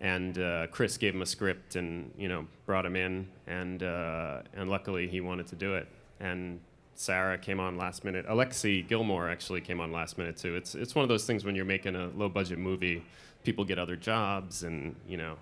and 0.00 0.38
uh, 0.38 0.66
Chris 0.68 0.96
gave 0.96 1.14
him 1.14 1.22
a 1.22 1.26
script 1.26 1.76
and 1.76 2.12
you 2.16 2.28
know 2.28 2.46
brought 2.66 2.86
him 2.86 2.96
in 2.96 3.28
and 3.46 3.82
uh, 3.82 4.42
and 4.54 4.70
luckily 4.70 5.08
he 5.08 5.20
wanted 5.20 5.46
to 5.48 5.56
do 5.56 5.74
it 5.74 5.88
and 6.20 6.60
Sarah 6.98 7.38
came 7.38 7.60
on 7.60 7.76
last 7.76 8.04
minute. 8.04 8.26
Alexie 8.26 8.86
Gilmore 8.86 9.30
actually 9.30 9.60
came 9.60 9.80
on 9.80 9.92
last 9.92 10.18
minute 10.18 10.36
too. 10.36 10.56
It's 10.56 10.74
it's 10.74 10.96
one 10.96 11.04
of 11.04 11.08
those 11.08 11.24
things 11.24 11.44
when 11.44 11.54
you're 11.54 11.64
making 11.64 11.94
a 11.94 12.08
low 12.08 12.28
budget 12.28 12.58
movie 12.58 13.04
people 13.44 13.64
get 13.64 13.78
other 13.78 13.94
jobs 13.94 14.64
and 14.64 14.96
you 15.06 15.16
know 15.16 15.36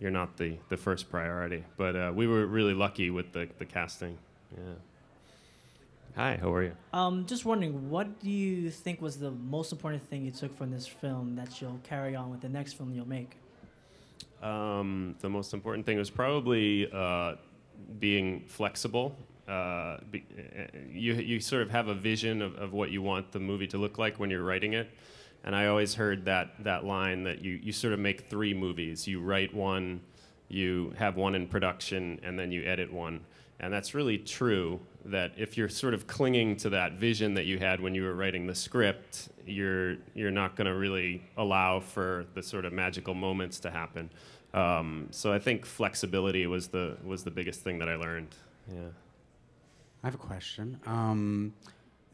you're 0.00 0.10
not 0.10 0.38
the 0.38 0.56
the 0.70 0.78
first 0.78 1.10
priority. 1.10 1.62
But 1.76 1.94
uh, 1.94 2.12
we 2.14 2.26
were 2.26 2.46
really 2.46 2.72
lucky 2.72 3.10
with 3.10 3.32
the 3.32 3.46
the 3.58 3.66
casting. 3.66 4.16
Yeah. 4.56 4.62
Hi 6.16 6.38
how 6.40 6.50
are 6.54 6.62
you? 6.62 6.72
Um, 6.94 7.26
just 7.26 7.44
wondering, 7.44 7.90
what 7.90 8.18
do 8.20 8.30
you 8.30 8.70
think 8.70 9.02
was 9.02 9.18
the 9.18 9.30
most 9.30 9.72
important 9.72 10.08
thing 10.08 10.24
you 10.24 10.30
took 10.30 10.56
from 10.56 10.70
this 10.70 10.86
film 10.86 11.36
that 11.36 11.60
you'll 11.60 11.80
carry 11.82 12.16
on 12.16 12.30
with 12.30 12.40
the 12.40 12.48
next 12.48 12.74
film 12.78 12.94
you'll 12.94 13.06
make? 13.06 13.36
Um, 14.42 15.16
the 15.20 15.28
most 15.28 15.52
important 15.52 15.84
thing 15.84 15.98
was 15.98 16.08
probably 16.08 16.90
uh, 16.90 17.34
being 17.98 18.44
flexible. 18.46 19.14
Uh, 19.48 19.98
be, 20.10 20.24
uh, 20.38 20.62
you, 20.90 21.14
you 21.14 21.38
sort 21.38 21.62
of 21.62 21.70
have 21.70 21.88
a 21.88 21.94
vision 21.94 22.40
of, 22.40 22.56
of 22.56 22.72
what 22.72 22.90
you 22.90 23.02
want 23.02 23.30
the 23.30 23.38
movie 23.38 23.66
to 23.66 23.78
look 23.78 23.98
like 23.98 24.18
when 24.18 24.30
you're 24.30 24.42
writing 24.42 24.72
it. 24.72 24.90
And 25.44 25.54
I 25.54 25.66
always 25.66 25.94
heard 25.94 26.24
that, 26.24 26.64
that 26.64 26.84
line 26.84 27.24
that 27.24 27.44
you, 27.44 27.60
you 27.62 27.72
sort 27.72 27.92
of 27.92 27.98
make 27.98 28.30
three 28.30 28.54
movies. 28.54 29.06
You 29.06 29.20
write 29.20 29.52
one, 29.54 30.00
you 30.48 30.94
have 30.96 31.16
one 31.16 31.34
in 31.34 31.46
production, 31.46 32.18
and 32.22 32.38
then 32.38 32.50
you 32.50 32.64
edit 32.64 32.90
one. 32.90 33.20
And 33.60 33.72
that's 33.72 33.94
really 33.94 34.18
true 34.18 34.80
that 35.04 35.32
if 35.36 35.58
you're 35.58 35.68
sort 35.68 35.92
of 35.92 36.06
clinging 36.06 36.56
to 36.56 36.70
that 36.70 36.94
vision 36.94 37.34
that 37.34 37.44
you 37.44 37.58
had 37.58 37.80
when 37.80 37.94
you 37.94 38.02
were 38.02 38.14
writing 38.14 38.46
the 38.46 38.54
script, 38.54 39.28
you're, 39.46 39.96
you're 40.14 40.30
not 40.30 40.56
going 40.56 40.66
to 40.66 40.74
really 40.74 41.22
allow 41.36 41.80
for 41.80 42.24
the 42.32 42.42
sort 42.42 42.64
of 42.64 42.72
magical 42.72 43.12
moments 43.12 43.60
to 43.60 43.70
happen. 43.70 44.08
Um, 44.54 45.08
so 45.10 45.32
I 45.32 45.38
think 45.38 45.66
flexibility 45.66 46.46
was 46.46 46.68
the, 46.68 46.96
was 47.04 47.22
the 47.22 47.30
biggest 47.30 47.60
thing 47.60 47.78
that 47.80 47.88
I 47.88 47.96
learned. 47.96 48.34
Yeah. 48.72 48.88
I 50.04 50.06
have 50.08 50.14
a 50.14 50.18
question. 50.18 50.78
Um, 50.84 51.54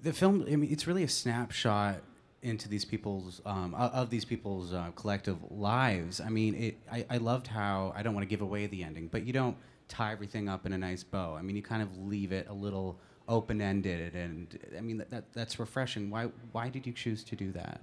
the 0.00 0.12
film, 0.12 0.46
I 0.48 0.54
mean, 0.54 0.70
it's 0.70 0.86
really 0.86 1.02
a 1.02 1.08
snapshot 1.08 2.02
into 2.40 2.68
these 2.68 2.84
people's 2.84 3.42
um, 3.44 3.74
of 3.74 4.10
these 4.10 4.24
people's 4.24 4.72
uh, 4.72 4.92
collective 4.94 5.38
lives. 5.50 6.20
I 6.20 6.28
mean, 6.28 6.54
it. 6.54 6.78
I, 6.90 7.04
I 7.10 7.16
loved 7.16 7.48
how 7.48 7.92
I 7.96 8.04
don't 8.04 8.14
want 8.14 8.22
to 8.22 8.28
give 8.28 8.42
away 8.42 8.68
the 8.68 8.84
ending, 8.84 9.08
but 9.08 9.26
you 9.26 9.32
don't 9.32 9.56
tie 9.88 10.12
everything 10.12 10.48
up 10.48 10.66
in 10.66 10.72
a 10.72 10.78
nice 10.78 11.02
bow. 11.02 11.34
I 11.34 11.42
mean, 11.42 11.56
you 11.56 11.62
kind 11.62 11.82
of 11.82 11.98
leave 11.98 12.30
it 12.30 12.46
a 12.48 12.54
little 12.54 12.96
open 13.28 13.60
ended, 13.60 14.14
and 14.14 14.56
I 14.78 14.82
mean 14.82 14.98
that, 14.98 15.10
that 15.10 15.32
that's 15.32 15.58
refreshing. 15.58 16.10
Why 16.10 16.26
why 16.52 16.68
did 16.68 16.86
you 16.86 16.92
choose 16.92 17.24
to 17.24 17.34
do 17.34 17.50
that? 17.52 17.80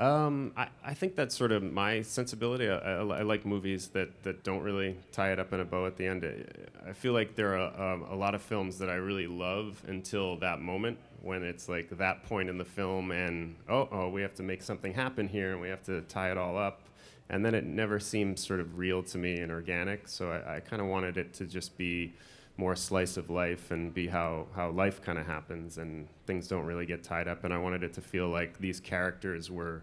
Um, 0.00 0.52
I, 0.56 0.68
I 0.82 0.94
think 0.94 1.14
that's 1.14 1.36
sort 1.36 1.52
of 1.52 1.62
my 1.62 2.00
sensibility. 2.00 2.70
I, 2.70 2.76
I, 2.76 3.18
I 3.18 3.22
like 3.22 3.44
movies 3.44 3.88
that, 3.88 4.22
that 4.22 4.42
don't 4.42 4.62
really 4.62 4.96
tie 5.12 5.30
it 5.30 5.38
up 5.38 5.52
in 5.52 5.60
a 5.60 5.64
bow 5.64 5.84
at 5.84 5.98
the 5.98 6.06
end. 6.06 6.24
I- 6.24 6.92
feel 6.94 7.12
like 7.12 7.36
there 7.36 7.56
are 7.56 7.92
um, 7.92 8.02
a 8.10 8.16
lot 8.16 8.34
of 8.34 8.42
films 8.42 8.78
that 8.78 8.88
I 8.90 8.94
really 8.94 9.26
love 9.26 9.80
until 9.86 10.36
that 10.38 10.60
moment 10.60 10.98
when 11.22 11.42
it's 11.42 11.68
like 11.68 11.90
that 11.98 12.24
point 12.24 12.48
in 12.48 12.56
the 12.58 12.64
film 12.64 13.10
and, 13.12 13.54
oh, 13.68 13.88
oh, 13.92 14.08
we 14.08 14.22
have 14.22 14.34
to 14.36 14.42
make 14.42 14.62
something 14.62 14.92
happen 14.94 15.28
here 15.28 15.52
and 15.52 15.60
we 15.60 15.68
have 15.68 15.82
to 15.84 16.00
tie 16.02 16.30
it 16.30 16.38
all 16.38 16.56
up. 16.56 16.80
And 17.28 17.44
then 17.44 17.54
it 17.54 17.64
never 17.64 18.00
seems 18.00 18.44
sort 18.44 18.58
of 18.58 18.78
real 18.78 19.02
to 19.04 19.18
me 19.18 19.38
and 19.38 19.52
organic. 19.52 20.08
So 20.08 20.32
I, 20.32 20.56
I 20.56 20.60
kind 20.60 20.80
of 20.80 20.88
wanted 20.88 21.18
it 21.18 21.32
to 21.34 21.44
just 21.44 21.76
be 21.78 22.14
more 22.60 22.76
slice 22.76 23.16
of 23.16 23.30
life 23.30 23.70
and 23.70 23.92
be 23.94 24.06
how, 24.06 24.46
how 24.54 24.68
life 24.70 25.00
kind 25.00 25.18
of 25.18 25.26
happens 25.26 25.78
and 25.78 26.06
things 26.26 26.46
don't 26.46 26.66
really 26.66 26.84
get 26.84 27.02
tied 27.02 27.26
up. 27.26 27.42
And 27.44 27.54
I 27.54 27.58
wanted 27.58 27.82
it 27.82 27.92
to 27.94 28.02
feel 28.02 28.28
like 28.28 28.58
these 28.58 28.78
characters 28.80 29.50
were, 29.50 29.82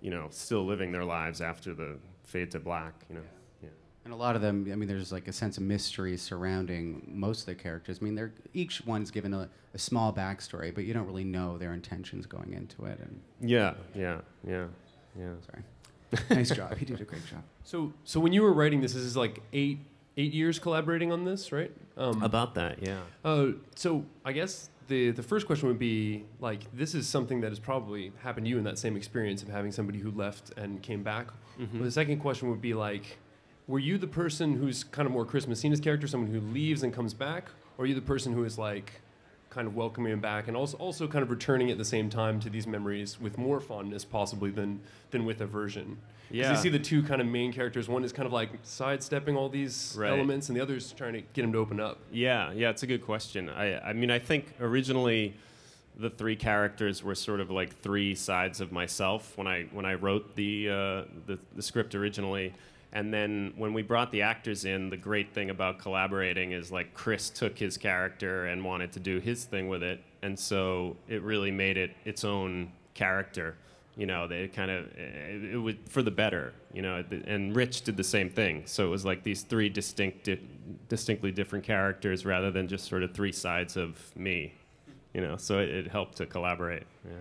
you 0.00 0.10
know, 0.10 0.28
still 0.30 0.64
living 0.64 0.92
their 0.92 1.04
lives 1.04 1.40
after 1.40 1.74
the 1.74 1.98
fade 2.22 2.52
to 2.52 2.60
black, 2.60 2.94
you 3.08 3.16
know. 3.16 3.22
Yeah. 3.62 3.70
And 4.04 4.14
a 4.14 4.16
lot 4.16 4.36
of 4.36 4.42
them, 4.42 4.68
I 4.70 4.76
mean, 4.76 4.88
there's 4.88 5.10
like 5.10 5.26
a 5.26 5.32
sense 5.32 5.56
of 5.56 5.64
mystery 5.64 6.16
surrounding 6.16 7.02
most 7.08 7.40
of 7.40 7.46
the 7.46 7.56
characters. 7.56 7.98
I 8.00 8.04
mean, 8.04 8.14
they're 8.14 8.32
each 8.54 8.86
one's 8.86 9.10
given 9.10 9.34
a, 9.34 9.48
a 9.74 9.78
small 9.78 10.12
backstory, 10.12 10.72
but 10.72 10.84
you 10.84 10.94
don't 10.94 11.06
really 11.06 11.24
know 11.24 11.58
their 11.58 11.72
intentions 11.72 12.24
going 12.26 12.52
into 12.52 12.84
it. 12.84 13.00
And 13.00 13.20
Yeah, 13.40 13.74
yeah, 13.96 14.18
yeah, 14.46 14.66
yeah. 15.18 15.32
sorry. 15.50 15.64
nice 16.30 16.50
job. 16.50 16.76
He 16.76 16.84
did 16.84 17.00
a 17.00 17.04
great 17.04 17.26
job. 17.26 17.42
So, 17.64 17.92
so 18.04 18.20
when 18.20 18.32
you 18.32 18.42
were 18.42 18.52
writing 18.52 18.80
this, 18.80 18.92
this 18.92 19.02
is 19.02 19.16
like 19.16 19.40
eight 19.52 19.78
eight 20.16 20.32
years 20.32 20.58
collaborating 20.58 21.12
on 21.12 21.24
this, 21.24 21.52
right? 21.52 21.70
Um, 21.96 22.22
About 22.22 22.54
that, 22.54 22.82
yeah. 22.82 23.00
Uh, 23.24 23.48
so 23.74 24.04
I 24.24 24.32
guess 24.32 24.70
the 24.88 25.10
the 25.10 25.22
first 25.22 25.46
question 25.46 25.68
would 25.68 25.78
be 25.78 26.24
like, 26.40 26.60
this 26.74 26.94
is 26.94 27.08
something 27.08 27.40
that 27.42 27.50
has 27.50 27.58
probably 27.58 28.12
happened 28.22 28.46
to 28.46 28.50
you 28.50 28.58
in 28.58 28.64
that 28.64 28.78
same 28.78 28.96
experience 28.96 29.42
of 29.42 29.48
having 29.48 29.72
somebody 29.72 29.98
who 29.98 30.10
left 30.10 30.52
and 30.56 30.82
came 30.82 31.02
back. 31.02 31.28
Mhm. 31.60 31.68
But 31.74 31.84
the 31.84 31.90
second 31.90 32.18
question 32.20 32.48
would 32.50 32.60
be 32.62 32.74
like, 32.74 33.18
were 33.68 33.78
you 33.78 33.98
the 33.98 34.06
person 34.08 34.54
who's 34.56 34.82
kind 34.84 35.06
of 35.06 35.12
more 35.12 35.24
Chris 35.24 35.46
Messina's 35.46 35.80
character, 35.80 36.06
someone 36.06 36.30
who 36.30 36.40
leaves 36.40 36.82
and 36.82 36.92
comes 36.92 37.14
back, 37.14 37.50
or 37.78 37.84
are 37.84 37.86
you 37.86 37.94
the 37.94 38.00
person 38.00 38.32
who 38.32 38.44
is 38.44 38.58
like 38.58 39.01
kind 39.52 39.68
of 39.68 39.76
welcoming 39.76 40.12
him 40.12 40.20
back 40.20 40.48
and 40.48 40.56
also 40.56 40.76
also 40.78 41.06
kind 41.06 41.22
of 41.22 41.30
returning 41.30 41.70
at 41.70 41.76
the 41.78 41.84
same 41.84 42.08
time 42.08 42.40
to 42.40 42.48
these 42.48 42.66
memories 42.66 43.20
with 43.20 43.36
more 43.36 43.60
fondness 43.60 44.04
possibly 44.04 44.50
than 44.50 44.80
than 45.10 45.24
with 45.24 45.40
aversion? 45.40 45.98
Yeah. 46.30 46.50
you 46.50 46.56
see 46.56 46.70
the 46.70 46.78
two 46.78 47.02
kind 47.02 47.20
of 47.20 47.26
main 47.26 47.52
characters. 47.52 47.90
One 47.90 48.04
is 48.04 48.12
kind 48.12 48.26
of 48.26 48.32
like 48.32 48.48
sidestepping 48.62 49.36
all 49.36 49.50
these 49.50 49.94
Right. 49.98 50.08
elements, 50.10 50.48
and 50.48 50.56
the 50.56 50.62
other 50.62 50.76
is 50.76 50.90
trying 50.92 51.12
to 51.12 51.20
get 51.34 51.44
him 51.44 51.52
to 51.52 51.58
open 51.58 51.78
up. 51.78 51.98
Yeah, 52.10 52.52
yeah, 52.52 52.70
it's 52.70 52.82
a 52.82 52.86
good 52.86 53.04
question. 53.04 53.50
I, 53.50 53.78
I 53.90 53.92
mean, 53.92 54.10
I 54.10 54.18
think 54.18 54.54
originally 54.58 55.34
the 55.98 56.08
three 56.08 56.36
characters 56.36 57.02
were 57.04 57.14
sort 57.14 57.40
of 57.40 57.50
like 57.50 57.78
three 57.82 58.14
sides 58.14 58.62
of 58.62 58.72
myself 58.72 59.36
when 59.36 59.46
I 59.46 59.64
when 59.72 59.84
I 59.84 59.92
wrote 59.94 60.34
the 60.34 60.70
uh, 60.70 60.74
the, 61.26 61.38
the 61.54 61.62
script 61.62 61.94
originally. 61.94 62.54
And 62.94 63.12
then 63.12 63.54
when 63.56 63.72
we 63.72 63.82
brought 63.82 64.10
the 64.12 64.22
actors 64.22 64.64
in, 64.66 64.90
the 64.90 64.98
great 64.98 65.32
thing 65.32 65.48
about 65.48 65.78
collaborating 65.78 66.52
is 66.52 66.70
like 66.70 66.92
Chris 66.92 67.30
took 67.30 67.58
his 67.58 67.78
character 67.78 68.46
and 68.46 68.62
wanted 68.62 68.92
to 68.92 69.00
do 69.00 69.18
his 69.18 69.44
thing 69.44 69.68
with 69.68 69.82
it, 69.82 70.02
and 70.22 70.38
so 70.38 70.96
it 71.08 71.22
really 71.22 71.50
made 71.50 71.78
it 71.78 71.92
its 72.04 72.22
own 72.24 72.70
character. 72.92 73.56
You 73.96 74.06
know, 74.06 74.26
they 74.26 74.48
kind 74.48 74.70
of 74.70 74.86
it, 74.96 75.52
it 75.52 75.56
was 75.56 75.74
for 75.88 76.02
the 76.02 76.10
better. 76.10 76.52
You 76.74 76.82
know, 76.82 77.04
and 77.26 77.56
Rich 77.56 77.82
did 77.82 77.96
the 77.96 78.04
same 78.04 78.28
thing. 78.28 78.62
So 78.66 78.86
it 78.86 78.90
was 78.90 79.04
like 79.04 79.22
these 79.22 79.42
three 79.42 79.68
distinct, 79.68 80.28
distinctly 80.88 81.32
different 81.32 81.64
characters 81.64 82.26
rather 82.26 82.50
than 82.50 82.68
just 82.68 82.88
sort 82.88 83.02
of 83.02 83.12
three 83.12 83.32
sides 83.32 83.76
of 83.76 84.14
me. 84.16 84.54
You 85.14 85.20
know, 85.20 85.36
so 85.36 85.58
it, 85.58 85.68
it 85.68 85.88
helped 85.88 86.16
to 86.18 86.26
collaborate. 86.26 86.84
Yeah. 87.04 87.12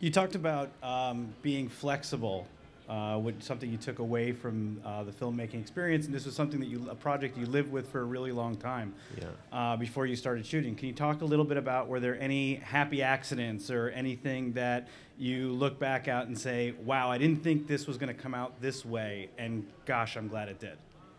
You 0.00 0.10
talked 0.10 0.34
about 0.34 0.70
um, 0.82 1.34
being 1.40 1.70
flexible, 1.70 2.46
uh, 2.88 3.16
which 3.18 3.42
something 3.42 3.70
you 3.70 3.76
took 3.76 3.98
away 3.98 4.32
from 4.32 4.80
uh, 4.84 5.02
the 5.02 5.10
filmmaking 5.12 5.60
experience, 5.60 6.06
and 6.06 6.14
this 6.14 6.24
was 6.26 6.34
something 6.34 6.60
that 6.60 6.66
you 6.68 6.86
a 6.90 6.94
project 6.94 7.36
you 7.36 7.46
lived 7.46 7.70
with 7.72 7.88
for 7.90 8.00
a 8.00 8.04
really 8.04 8.32
long 8.32 8.56
time. 8.56 8.94
Yeah. 9.18 9.24
Uh, 9.52 9.76
before 9.76 10.06
you 10.06 10.16
started 10.16 10.46
shooting, 10.46 10.74
can 10.74 10.86
you 10.88 10.94
talk 10.94 11.20
a 11.22 11.24
little 11.24 11.44
bit 11.44 11.56
about 11.56 11.88
were 11.88 12.00
there 12.00 12.18
any 12.20 12.56
happy 12.56 13.02
accidents 13.02 13.70
or 13.70 13.88
anything 13.90 14.52
that 14.52 14.88
you 15.18 15.48
look 15.52 15.78
back 15.78 16.08
out 16.08 16.26
and 16.26 16.38
say, 16.38 16.74
"Wow, 16.84 17.10
I 17.10 17.18
didn't 17.18 17.42
think 17.42 17.66
this 17.66 17.86
was 17.86 17.96
going 17.98 18.14
to 18.14 18.20
come 18.22 18.34
out 18.34 18.60
this 18.60 18.84
way," 18.84 19.30
and 19.38 19.66
gosh, 19.84 20.16
I'm 20.16 20.28
glad 20.28 20.48
it 20.48 20.60
did. 20.60 20.70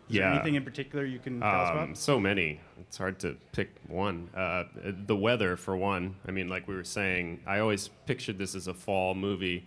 Is 0.08 0.14
there 0.14 0.22
Yeah. 0.22 0.34
anything 0.36 0.54
in 0.54 0.64
particular 0.64 1.04
you 1.04 1.18
can 1.18 1.40
tell 1.40 1.50
us 1.60 1.70
Um, 1.70 1.76
about? 1.76 1.96
so 1.98 2.18
many. 2.18 2.60
It's 2.80 2.96
hard 2.96 3.18
to 3.18 3.36
pick 3.52 3.68
one. 3.88 4.30
Uh, 4.34 4.64
the 5.06 5.14
weather, 5.16 5.58
for 5.58 5.76
one. 5.76 6.14
I 6.26 6.30
mean, 6.30 6.48
like 6.48 6.66
we 6.66 6.74
were 6.74 6.84
saying, 6.84 7.40
I 7.46 7.58
always 7.58 7.88
pictured 8.06 8.38
this 8.38 8.54
as 8.54 8.68
a 8.68 8.72
fall 8.72 9.14
movie, 9.14 9.66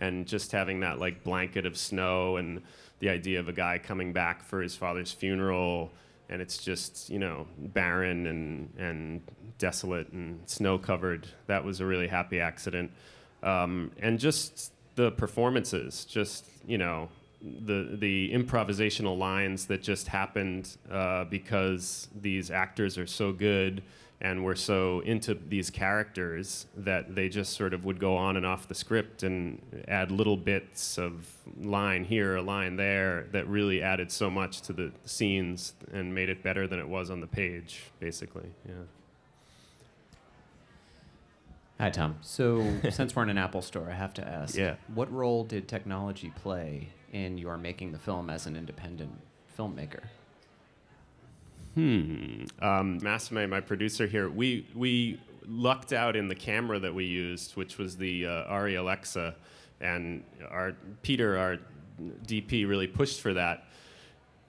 and 0.00 0.26
just 0.26 0.50
having 0.50 0.80
that 0.80 0.98
like 0.98 1.22
blanket 1.22 1.66
of 1.66 1.76
snow 1.76 2.38
and 2.38 2.62
the 2.98 3.08
idea 3.08 3.38
of 3.38 3.48
a 3.48 3.52
guy 3.52 3.78
coming 3.78 4.12
back 4.12 4.42
for 4.42 4.60
his 4.60 4.74
father's 4.74 5.12
funeral, 5.12 5.92
and 6.28 6.42
it's 6.42 6.58
just 6.58 7.08
you 7.10 7.20
know 7.20 7.46
barren 7.58 8.26
and 8.26 8.72
and 8.78 9.22
desolate 9.58 10.10
and 10.10 10.40
snow 10.48 10.78
covered. 10.78 11.28
That 11.46 11.64
was 11.64 11.80
a 11.80 11.86
really 11.86 12.08
happy 12.08 12.40
accident, 12.40 12.90
um, 13.42 13.92
and 14.00 14.18
just 14.18 14.72
the 14.96 15.12
performances, 15.12 16.04
just 16.04 16.46
you 16.66 16.78
know 16.78 17.08
the 17.42 17.96
the 17.98 18.32
improvisational 18.32 19.16
lines 19.18 19.66
that 19.66 19.82
just 19.82 20.08
happened 20.08 20.76
uh, 20.90 21.24
because 21.24 22.08
these 22.20 22.50
actors 22.50 22.98
are 22.98 23.06
so 23.06 23.32
good 23.32 23.82
and 24.22 24.44
we're 24.44 24.54
so 24.54 25.00
into 25.00 25.34
these 25.34 25.70
characters 25.70 26.66
that 26.76 27.14
they 27.14 27.28
just 27.28 27.54
sort 27.56 27.72
of 27.72 27.84
would 27.86 27.98
go 27.98 28.16
on 28.16 28.36
and 28.36 28.44
off 28.44 28.68
the 28.68 28.74
script 28.74 29.22
and 29.22 29.60
add 29.88 30.10
little 30.10 30.36
bits 30.36 30.98
of 30.98 31.26
line 31.58 32.04
here, 32.04 32.36
a 32.36 32.42
line 32.42 32.76
there 32.76 33.26
that 33.32 33.46
really 33.48 33.82
added 33.82 34.12
so 34.12 34.28
much 34.28 34.60
to 34.62 34.72
the 34.74 34.92
scenes 35.06 35.72
and 35.92 36.14
made 36.14 36.28
it 36.28 36.42
better 36.42 36.66
than 36.66 36.78
it 36.78 36.86
was 36.88 37.10
on 37.10 37.20
the 37.20 37.26
page, 37.26 37.84
basically. 37.98 38.50
Yeah. 38.68 38.74
Hi, 41.78 41.88
Tom. 41.88 42.16
So, 42.20 42.70
since 42.90 43.16
we're 43.16 43.22
in 43.22 43.30
an 43.30 43.38
Apple 43.38 43.62
store, 43.62 43.88
I 43.90 43.94
have 43.94 44.12
to 44.14 44.26
ask 44.28 44.54
Yeah. 44.54 44.74
what 44.94 45.10
role 45.10 45.44
did 45.44 45.66
technology 45.66 46.30
play 46.36 46.88
in 47.12 47.38
your 47.38 47.56
making 47.56 47.92
the 47.92 47.98
film 47.98 48.28
as 48.28 48.46
an 48.46 48.54
independent 48.54 49.12
filmmaker? 49.58 50.00
Hmm. 51.74 52.44
Um, 52.60 52.98
my 53.02 53.60
producer 53.60 54.06
here, 54.06 54.28
we 54.28 54.66
we 54.74 55.20
lucked 55.46 55.92
out 55.92 56.16
in 56.16 56.28
the 56.28 56.34
camera 56.34 56.78
that 56.78 56.94
we 56.94 57.04
used, 57.04 57.56
which 57.56 57.78
was 57.78 57.96
the 57.96 58.26
uh, 58.26 58.52
Arri 58.52 58.78
Alexa, 58.78 59.34
and 59.80 60.24
our 60.50 60.74
Peter, 61.02 61.38
our 61.38 61.58
DP, 62.26 62.68
really 62.68 62.86
pushed 62.86 63.20
for 63.20 63.34
that. 63.34 63.66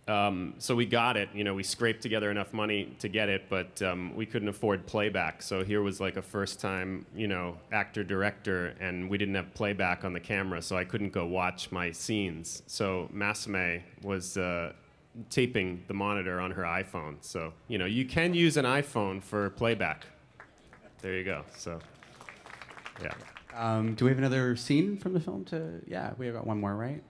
Um, 0.07 0.55
so 0.57 0.75
we 0.75 0.87
got 0.87 1.15
it. 1.15 1.29
You 1.33 1.43
know, 1.43 1.53
we 1.53 1.61
scraped 1.61 2.01
together 2.01 2.31
enough 2.31 2.53
money 2.53 2.95
to 2.99 3.07
get 3.07 3.29
it, 3.29 3.43
but 3.49 3.81
um, 3.83 4.15
we 4.15 4.25
couldn't 4.25 4.49
afford 4.49 4.87
playback. 4.87 5.43
So 5.43 5.63
here 5.63 5.83
was 5.83 6.01
like 6.01 6.17
a 6.17 6.21
first-time, 6.23 7.05
you 7.15 7.27
know, 7.27 7.57
actor 7.71 8.03
director, 8.03 8.73
and 8.79 9.09
we 9.09 9.19
didn't 9.19 9.35
have 9.35 9.53
playback 9.53 10.03
on 10.03 10.11
the 10.11 10.19
camera, 10.19 10.61
so 10.61 10.75
I 10.75 10.85
couldn't 10.85 11.13
go 11.13 11.27
watch 11.27 11.71
my 11.71 11.91
scenes. 11.91 12.63
So 12.67 13.09
Massime 13.11 13.83
was. 14.01 14.37
Uh, 14.37 14.73
taping 15.29 15.83
the 15.87 15.93
monitor 15.93 16.39
on 16.39 16.51
her 16.51 16.63
iPhone. 16.63 17.15
So, 17.21 17.53
you 17.67 17.77
know, 17.77 17.85
you 17.85 18.05
can 18.05 18.33
use 18.33 18.57
an 18.57 18.65
iPhone 18.65 19.21
for 19.21 19.49
playback. 19.51 20.05
There 21.01 21.13
you 21.15 21.23
go. 21.23 21.43
So, 21.57 21.79
yeah. 23.01 23.13
Um, 23.55 23.95
do 23.95 24.05
we 24.05 24.11
have 24.11 24.17
another 24.17 24.55
scene 24.55 24.97
from 24.97 25.13
the 25.13 25.19
film 25.19 25.43
to? 25.45 25.81
Yeah, 25.87 26.11
we 26.17 26.25
have 26.27 26.35
got 26.35 26.47
one 26.47 26.59
more, 26.61 26.75
right? 26.75 27.01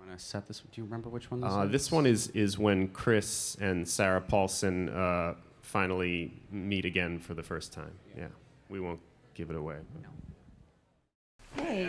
Want 0.00 0.18
to 0.18 0.24
set 0.24 0.48
this? 0.48 0.60
Do 0.60 0.66
you 0.74 0.84
remember 0.84 1.08
which 1.08 1.30
one 1.30 1.40
this 1.40 1.52
Uh, 1.52 1.62
is? 1.66 1.70
this 1.70 1.92
one 1.92 2.06
is, 2.06 2.28
is 2.28 2.58
when 2.58 2.88
Chris 2.88 3.56
and 3.60 3.86
Sarah 3.88 4.20
Paulson 4.20 4.88
uh, 4.88 5.34
finally 5.60 6.32
meet 6.50 6.84
again 6.84 7.18
for 7.20 7.34
the 7.34 7.42
first 7.42 7.72
time. 7.72 7.92
Yeah. 8.16 8.26
We 8.68 8.80
won't 8.80 9.00
give 9.34 9.50
it 9.50 9.56
away. 9.56 9.76
but- 9.94 11.62
Hey. 11.64 11.84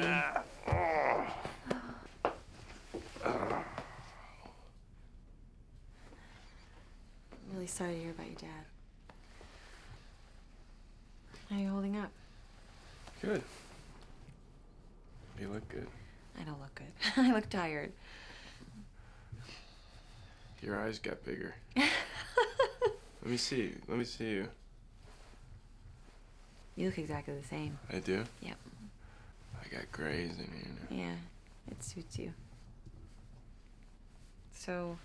I'm 0.68 1.26
really 7.64 7.72
sorry 7.72 7.94
to 7.94 8.00
hear 8.02 8.12
about 8.12 8.26
your 8.26 8.36
dad. 8.36 8.66
How 11.50 11.56
are 11.56 11.62
you 11.62 11.70
holding 11.70 11.96
up? 11.96 12.10
Good. 13.22 13.42
You 15.40 15.48
look 15.48 15.70
good. 15.70 15.88
I 16.38 16.44
don't 16.44 16.60
look 16.60 16.76
good. 16.76 16.92
I 17.16 17.32
look 17.32 17.50
tired. 17.50 17.94
Your 20.62 20.78
eyes 20.78 21.00
got 21.00 21.24
bigger. 21.24 21.56
Let 21.78 21.88
me 23.24 23.38
see. 23.38 23.72
Let 23.88 23.98
me 23.98 24.04
see 24.04 24.32
you. 24.32 24.50
You 26.76 26.88
look 26.88 26.98
exactly 26.98 27.34
the 27.40 27.48
same. 27.48 27.80
I 27.94 28.00
do. 28.00 28.26
Yep. 28.42 28.58
I 29.62 29.74
got 29.74 29.90
grays 29.94 30.32
in 30.32 30.52
here. 30.52 30.68
now. 30.90 30.98
Yeah, 30.98 31.16
it 31.72 31.82
suits 31.82 32.20
you. 32.20 32.34
So, 34.54 34.98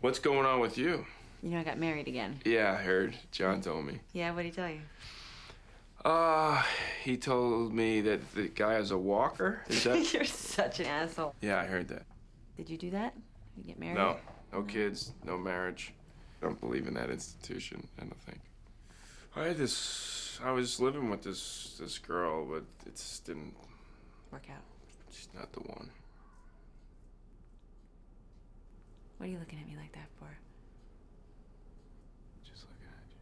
What's 0.00 0.20
going 0.20 0.46
on 0.46 0.60
with 0.60 0.78
you? 0.78 1.04
You 1.42 1.50
know, 1.50 1.58
I 1.58 1.64
got 1.64 1.78
married 1.78 2.08
again. 2.08 2.38
Yeah, 2.44 2.72
I 2.78 2.82
heard. 2.82 3.16
John 3.32 3.60
told 3.60 3.84
me. 3.86 4.00
Yeah, 4.12 4.30
what 4.32 4.42
did 4.42 4.46
he 4.46 4.52
tell 4.52 4.68
you? 4.68 4.80
Uh, 6.04 6.62
he 7.04 7.16
told 7.16 7.74
me 7.74 8.00
that 8.00 8.34
the 8.34 8.48
guy 8.48 8.76
is 8.76 8.90
a 8.90 8.98
walker. 8.98 9.60
Is 9.68 9.84
that? 9.84 10.12
You're 10.14 10.24
such 10.24 10.80
an 10.80 10.86
asshole. 10.86 11.34
yeah, 11.40 11.58
I 11.58 11.64
heard 11.66 11.88
that. 11.88 12.04
Did 12.56 12.70
you 12.70 12.78
do 12.78 12.90
that? 12.90 13.14
You 13.56 13.64
get 13.64 13.78
married? 13.78 13.96
No, 13.96 14.16
no 14.52 14.62
kids, 14.62 15.12
no 15.24 15.36
marriage. 15.36 15.92
I 16.42 16.46
don't 16.46 16.60
believe 16.60 16.86
in 16.86 16.94
that 16.94 17.10
institution. 17.10 17.86
I 17.98 18.02
don't 18.04 18.20
think. 18.22 18.40
I 19.36 19.44
had 19.48 19.58
this. 19.58 20.38
I 20.42 20.52
was 20.52 20.80
living 20.80 21.10
with 21.10 21.22
this 21.22 21.76
this 21.78 21.98
girl, 21.98 22.46
but 22.46 22.64
it 22.86 22.96
just 22.96 23.26
didn't. 23.26 23.54
Work 24.32 24.46
out. 24.50 24.62
She's 25.12 25.28
not 25.34 25.52
the 25.52 25.60
one. 25.60 25.90
What 29.18 29.26
are 29.26 29.32
you 29.32 29.38
looking 29.38 29.58
at 29.58 29.66
me 29.66 29.76
like 29.76 29.92
that 29.92 30.08
for? 30.18 30.26
Just 32.42 32.62
looking 32.62 32.88
at 32.88 33.04
you. 33.10 33.20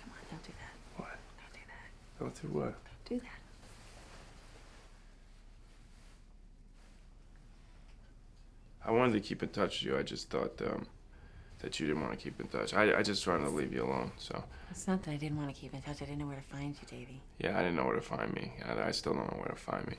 Come 0.00 0.10
on, 0.16 0.22
don't 0.30 0.42
do 0.42 0.52
that. 0.56 1.02
What? 1.02 1.12
Don't 1.36 1.52
do 2.18 2.24
that. 2.24 2.40
Don't 2.42 2.42
do 2.42 2.58
what? 2.58 2.74
Do 3.08 3.18
that. 3.20 3.40
I 8.84 8.92
wanted 8.92 9.14
to 9.14 9.20
keep 9.20 9.42
in 9.42 9.48
touch 9.48 9.82
with 9.82 9.92
you. 9.92 9.98
I 9.98 10.02
just 10.02 10.30
thought 10.30 10.60
um, 10.62 10.86
that 11.60 11.80
you 11.80 11.86
didn't 11.88 12.02
want 12.02 12.12
to 12.12 12.18
keep 12.22 12.40
in 12.40 12.46
touch. 12.46 12.72
I, 12.72 12.98
I 12.98 13.02
just 13.02 13.26
wanted 13.26 13.44
to 13.44 13.50
leave 13.50 13.72
you 13.72 13.84
alone. 13.84 14.12
So 14.16 14.44
It's 14.70 14.86
not 14.86 15.02
that 15.04 15.10
I 15.10 15.16
didn't 15.16 15.38
want 15.38 15.52
to 15.52 15.60
keep 15.60 15.74
in 15.74 15.82
touch. 15.82 15.96
I 16.02 16.04
didn't 16.04 16.18
know 16.18 16.26
where 16.26 16.36
to 16.36 16.42
find 16.56 16.74
you, 16.80 16.86
Davy. 16.98 17.20
yeah, 17.38 17.58
I 17.58 17.62
didn't 17.62 17.76
know 17.76 17.84
where 17.84 17.96
to 17.96 18.00
find 18.02 18.32
me. 18.34 18.52
I, 18.64 18.88
I 18.88 18.90
still 18.92 19.14
don't 19.14 19.30
know 19.32 19.38
where 19.38 19.48
to 19.48 19.56
find 19.56 19.86
me. 19.88 19.96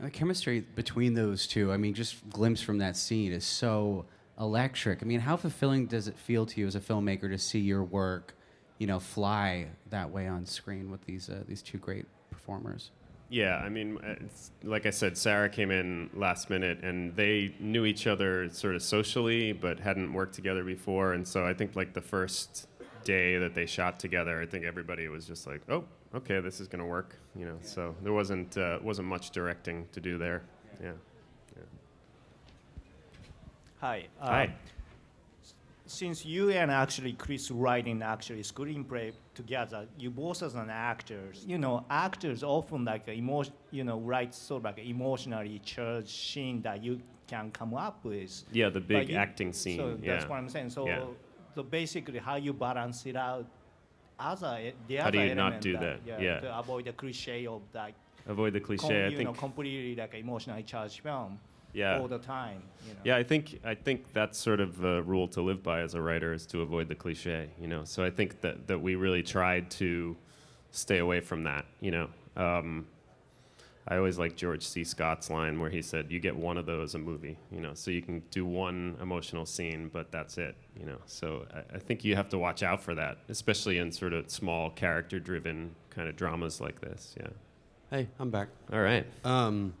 The 0.00 0.10
chemistry 0.10 0.60
between 0.60 1.14
those 1.14 1.46
two, 1.48 1.72
I 1.72 1.76
mean, 1.76 1.92
just 1.94 2.28
glimpse 2.30 2.60
from 2.62 2.78
that 2.78 2.96
scene 2.96 3.32
is 3.32 3.44
so 3.44 4.04
electric. 4.38 5.02
I 5.02 5.06
mean, 5.06 5.20
how 5.20 5.36
fulfilling 5.36 5.86
does 5.86 6.08
it 6.08 6.16
feel 6.16 6.46
to 6.46 6.60
you 6.60 6.66
as 6.66 6.74
a 6.74 6.80
filmmaker 6.80 7.28
to 7.28 7.38
see 7.38 7.60
your 7.60 7.82
work, 7.82 8.34
you 8.78 8.86
know, 8.86 9.00
fly 9.00 9.66
that 9.90 10.10
way 10.10 10.26
on 10.26 10.46
screen 10.46 10.90
with 10.90 11.04
these 11.04 11.28
uh, 11.28 11.42
these 11.46 11.62
two 11.62 11.78
great 11.78 12.06
performers? 12.30 12.90
Yeah, 13.30 13.56
I 13.56 13.68
mean, 13.68 13.98
uh, 13.98 14.14
like 14.64 14.86
I 14.86 14.90
said, 14.90 15.18
Sarah 15.18 15.50
came 15.50 15.70
in 15.70 16.08
last 16.14 16.48
minute, 16.48 16.82
and 16.82 17.14
they 17.14 17.54
knew 17.60 17.84
each 17.84 18.06
other 18.06 18.48
sort 18.48 18.74
of 18.74 18.82
socially, 18.82 19.52
but 19.52 19.80
hadn't 19.80 20.12
worked 20.12 20.34
together 20.34 20.64
before. 20.64 21.12
And 21.12 21.28
so 21.28 21.46
I 21.46 21.52
think 21.52 21.76
like 21.76 21.92
the 21.92 22.00
first 22.00 22.68
day 23.04 23.36
that 23.36 23.54
they 23.54 23.66
shot 23.66 24.00
together, 24.00 24.40
I 24.40 24.46
think 24.46 24.64
everybody 24.64 25.08
was 25.08 25.26
just 25.26 25.46
like, 25.46 25.60
"Oh, 25.68 25.84
okay, 26.14 26.40
this 26.40 26.60
is 26.60 26.68
to 26.68 26.84
work," 26.84 27.16
you 27.36 27.44
know. 27.44 27.58
So 27.60 27.94
there 28.02 28.14
wasn't 28.14 28.56
uh, 28.56 28.78
wasn't 28.82 29.08
much 29.08 29.30
directing 29.30 29.86
to 29.92 30.00
do 30.00 30.16
there. 30.16 30.42
Yeah. 30.80 30.86
yeah. 30.86 30.92
Hi. 33.80 34.06
Uh, 34.20 34.26
Hi. 34.26 34.54
Since 35.86 36.26
you 36.26 36.50
and 36.50 36.70
actually 36.70 37.14
Chris 37.14 37.50
writing 37.50 38.02
actually 38.02 38.42
screenplay 38.42 39.12
together, 39.34 39.86
you 39.98 40.10
both 40.10 40.42
as 40.42 40.54
an 40.54 40.68
actors, 40.68 41.44
you 41.46 41.56
know, 41.56 41.84
actors 41.88 42.42
often 42.42 42.84
like 42.84 43.08
emotion, 43.08 43.54
you 43.70 43.84
know, 43.84 43.98
write 43.98 44.34
sort 44.34 44.60
of 44.60 44.64
like 44.64 44.78
emotionally 44.84 45.60
charged 45.64 46.10
scene 46.10 46.60
that 46.62 46.82
you 46.84 47.00
can 47.26 47.50
come 47.52 47.72
up 47.74 48.04
with. 48.04 48.42
Yeah, 48.52 48.68
the 48.68 48.80
big 48.80 49.08
you- 49.08 49.16
acting 49.16 49.52
scene. 49.54 49.78
So 49.78 49.98
yeah. 50.02 50.12
that's 50.16 50.28
what 50.28 50.36
I'm 50.36 50.48
saying. 50.50 50.70
So, 50.70 50.86
Yeah. 50.86 51.04
so 51.54 51.62
basically, 51.62 52.18
how 52.18 52.36
you 52.36 52.52
balance 52.52 53.06
it 53.06 53.16
out, 53.16 53.46
other 54.18 54.72
the 54.88 54.96
How 54.96 55.08
other 55.08 55.12
do 55.12 55.24
you 55.24 55.34
not 55.34 55.60
do 55.62 55.78
that? 55.78 56.00
Yeah, 56.04 56.20
Yeah. 56.20 56.40
To 56.40 56.58
avoid 56.58 56.84
the 56.84 56.92
cliche 56.92 57.46
of 57.46 57.62
like. 57.72 57.94
Avoid 58.26 58.52
the 58.52 58.60
com- 58.60 58.76
cliche, 58.76 59.04
I 59.04 59.08
you 59.08 59.18
know, 59.18 59.24
think- 59.32 59.38
completely 59.38 59.94
like 59.96 60.12
emotionally 60.14 60.64
charged 60.64 61.00
film. 61.00 61.38
Yeah. 61.72 61.98
All 61.98 62.08
the 62.08 62.18
time. 62.18 62.62
You 62.86 62.94
know. 62.94 63.00
Yeah, 63.04 63.16
I 63.16 63.22
think 63.22 63.60
I 63.64 63.74
think 63.74 64.12
that's 64.12 64.38
sort 64.38 64.60
of 64.60 64.84
a 64.84 65.02
rule 65.02 65.28
to 65.28 65.42
live 65.42 65.62
by 65.62 65.80
as 65.80 65.94
a 65.94 66.00
writer 66.00 66.32
is 66.32 66.46
to 66.46 66.62
avoid 66.62 66.88
the 66.88 66.94
cliche, 66.94 67.50
you 67.60 67.68
know. 67.68 67.84
So 67.84 68.04
I 68.04 68.10
think 68.10 68.40
that 68.40 68.66
that 68.68 68.80
we 68.80 68.94
really 68.94 69.22
tried 69.22 69.70
to 69.72 70.16
stay 70.70 70.98
away 70.98 71.20
from 71.20 71.44
that, 71.44 71.66
you 71.80 71.90
know. 71.90 72.08
Um, 72.36 72.86
I 73.90 73.96
always 73.96 74.18
like 74.18 74.36
George 74.36 74.66
C. 74.66 74.84
Scott's 74.84 75.30
line 75.30 75.58
where 75.60 75.70
he 75.70 75.80
said, 75.80 76.10
"You 76.10 76.20
get 76.20 76.36
one 76.36 76.58
of 76.58 76.66
those 76.66 76.94
a 76.94 76.98
movie," 76.98 77.38
you 77.50 77.60
know. 77.60 77.72
So 77.74 77.90
you 77.90 78.02
can 78.02 78.22
do 78.30 78.44
one 78.44 78.96
emotional 79.00 79.46
scene, 79.46 79.90
but 79.90 80.12
that's 80.12 80.36
it, 80.36 80.56
you 80.78 80.84
know. 80.84 80.98
So 81.06 81.46
I, 81.54 81.76
I 81.76 81.78
think 81.78 82.04
you 82.04 82.14
have 82.14 82.28
to 82.30 82.38
watch 82.38 82.62
out 82.62 82.82
for 82.82 82.94
that, 82.94 83.18
especially 83.30 83.78
in 83.78 83.90
sort 83.90 84.12
of 84.12 84.30
small 84.30 84.70
character-driven 84.70 85.74
kind 85.88 86.08
of 86.08 86.16
dramas 86.16 86.60
like 86.60 86.80
this. 86.82 87.14
Yeah. 87.18 87.28
Hey, 87.90 88.08
I'm 88.18 88.30
back. 88.30 88.48
All 88.70 88.80
right. 88.80 89.06
Um, 89.24 89.72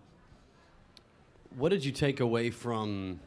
what 1.56 1.70
did 1.70 1.84
you 1.84 1.92
take 1.92 2.20
away 2.20 2.50
from? 2.50 3.20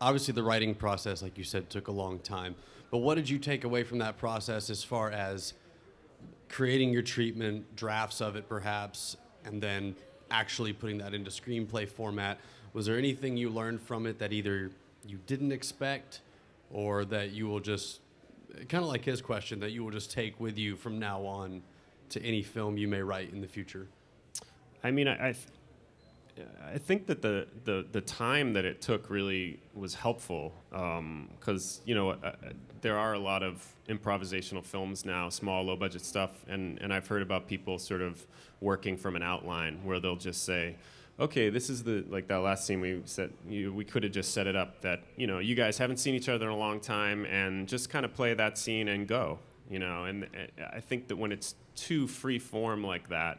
Obviously, 0.00 0.32
the 0.32 0.42
writing 0.42 0.74
process, 0.74 1.22
like 1.22 1.36
you 1.36 1.44
said, 1.44 1.70
took 1.70 1.88
a 1.88 1.92
long 1.92 2.20
time. 2.20 2.54
But 2.90 2.98
what 2.98 3.16
did 3.16 3.28
you 3.28 3.38
take 3.38 3.64
away 3.64 3.84
from 3.84 3.98
that 3.98 4.16
process 4.16 4.70
as 4.70 4.84
far 4.84 5.10
as 5.10 5.54
creating 6.48 6.90
your 6.90 7.02
treatment, 7.02 7.76
drafts 7.76 8.20
of 8.20 8.36
it, 8.36 8.48
perhaps, 8.48 9.16
and 9.44 9.62
then 9.62 9.94
actually 10.30 10.72
putting 10.72 10.98
that 10.98 11.14
into 11.14 11.30
screenplay 11.30 11.88
format? 11.88 12.38
Was 12.72 12.86
there 12.86 12.96
anything 12.96 13.36
you 13.36 13.50
learned 13.50 13.80
from 13.82 14.06
it 14.06 14.18
that 14.18 14.32
either 14.32 14.70
you 15.06 15.18
didn't 15.26 15.52
expect, 15.52 16.20
or 16.70 17.04
that 17.06 17.32
you 17.32 17.46
will 17.46 17.60
just, 17.60 18.00
kind 18.68 18.84
of 18.84 18.90
like 18.90 19.04
his 19.04 19.20
question, 19.20 19.60
that 19.60 19.72
you 19.72 19.82
will 19.84 19.90
just 19.90 20.10
take 20.10 20.38
with 20.38 20.58
you 20.58 20.76
from 20.76 20.98
now 20.98 21.22
on 21.22 21.62
to 22.10 22.22
any 22.22 22.42
film 22.42 22.76
you 22.76 22.88
may 22.88 23.02
write 23.02 23.32
in 23.32 23.40
the 23.40 23.48
future? 23.48 23.86
I 24.84 24.90
mean, 24.90 25.08
I, 25.08 25.30
I, 25.30 25.34
I 26.72 26.78
think 26.78 27.06
that 27.06 27.22
the, 27.22 27.46
the, 27.64 27.86
the 27.90 28.00
time 28.00 28.52
that 28.52 28.64
it 28.64 28.80
took 28.80 29.10
really 29.10 29.60
was 29.74 29.94
helpful 29.94 30.52
because, 30.70 31.80
you 31.84 31.94
know, 31.94 32.10
uh, 32.10 32.32
there 32.80 32.96
are 32.98 33.14
a 33.14 33.18
lot 33.18 33.42
of 33.42 33.66
improvisational 33.88 34.64
films 34.64 35.04
now, 35.04 35.28
small, 35.28 35.64
low 35.64 35.76
budget 35.76 36.04
stuff, 36.04 36.44
and, 36.48 36.78
and 36.80 36.92
I've 36.92 37.06
heard 37.06 37.22
about 37.22 37.48
people 37.48 37.78
sort 37.78 38.02
of 38.02 38.26
working 38.60 38.96
from 38.96 39.16
an 39.16 39.22
outline 39.22 39.80
where 39.84 40.00
they'll 40.00 40.16
just 40.16 40.44
say, 40.44 40.76
okay, 41.20 41.50
this 41.50 41.68
is 41.68 41.82
the, 41.82 42.04
like 42.08 42.28
that 42.28 42.36
last 42.36 42.66
scene 42.66 42.80
we 42.80 43.02
said, 43.04 43.32
you, 43.48 43.72
we 43.72 43.84
could 43.84 44.04
have 44.04 44.12
just 44.12 44.32
set 44.32 44.46
it 44.46 44.54
up 44.54 44.80
that, 44.82 45.02
you 45.16 45.26
know, 45.26 45.38
you 45.40 45.54
guys 45.54 45.76
haven't 45.78 45.96
seen 45.96 46.14
each 46.14 46.28
other 46.28 46.46
in 46.46 46.52
a 46.52 46.56
long 46.56 46.78
time 46.78 47.24
and 47.26 47.66
just 47.66 47.90
kind 47.90 48.04
of 48.04 48.14
play 48.14 48.34
that 48.34 48.56
scene 48.56 48.88
and 48.88 49.08
go, 49.08 49.38
you 49.68 49.78
know, 49.78 50.04
and 50.04 50.24
uh, 50.24 50.64
I 50.72 50.80
think 50.80 51.08
that 51.08 51.16
when 51.16 51.32
it's 51.32 51.56
too 51.74 52.06
free 52.06 52.38
form 52.38 52.84
like 52.84 53.08
that, 53.08 53.38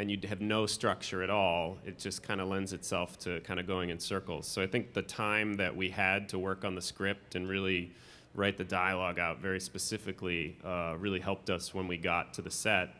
and 0.00 0.10
you 0.10 0.18
have 0.26 0.40
no 0.40 0.64
structure 0.64 1.22
at 1.22 1.28
all, 1.28 1.76
it 1.84 1.98
just 1.98 2.22
kind 2.22 2.40
of 2.40 2.48
lends 2.48 2.72
itself 2.72 3.18
to 3.18 3.38
kind 3.40 3.60
of 3.60 3.66
going 3.66 3.90
in 3.90 3.98
circles. 3.98 4.46
So 4.46 4.62
I 4.62 4.66
think 4.66 4.94
the 4.94 5.02
time 5.02 5.52
that 5.54 5.76
we 5.76 5.90
had 5.90 6.26
to 6.30 6.38
work 6.38 6.64
on 6.64 6.74
the 6.74 6.80
script 6.80 7.34
and 7.34 7.46
really 7.46 7.92
write 8.34 8.56
the 8.56 8.64
dialogue 8.64 9.18
out 9.18 9.40
very 9.40 9.60
specifically 9.60 10.56
uh, 10.64 10.94
really 10.98 11.20
helped 11.20 11.50
us 11.50 11.74
when 11.74 11.86
we 11.86 11.98
got 11.98 12.32
to 12.32 12.40
the 12.40 12.50
set. 12.50 12.94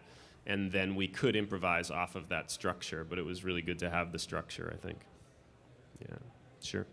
And 0.46 0.70
then 0.70 0.94
we 0.94 1.08
could 1.08 1.36
improvise 1.36 1.90
off 1.90 2.16
of 2.16 2.28
that 2.28 2.50
structure, 2.50 3.02
but 3.08 3.18
it 3.18 3.24
was 3.24 3.44
really 3.44 3.62
good 3.62 3.78
to 3.78 3.88
have 3.88 4.12
the 4.12 4.18
structure, 4.18 4.70
I 4.70 4.86
think. 4.86 4.98
Yeah, 6.06 6.16
sure. 6.62 6.86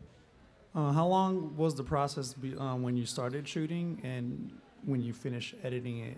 Uh, 0.74 0.93
how 0.93 1.08
long 1.08 1.58
was 1.58 1.76
the 1.76 1.84
process 1.84 2.34
be, 2.34 2.56
uh, 2.56 2.76
when 2.76 2.96
you 2.96 3.06
started 3.06 3.46
shooting 3.46 4.00
and 4.06 4.54
when 4.86 5.02
you 5.02 5.12
finished 5.12 5.56
editing 5.63 6.00
it? 6.00 6.17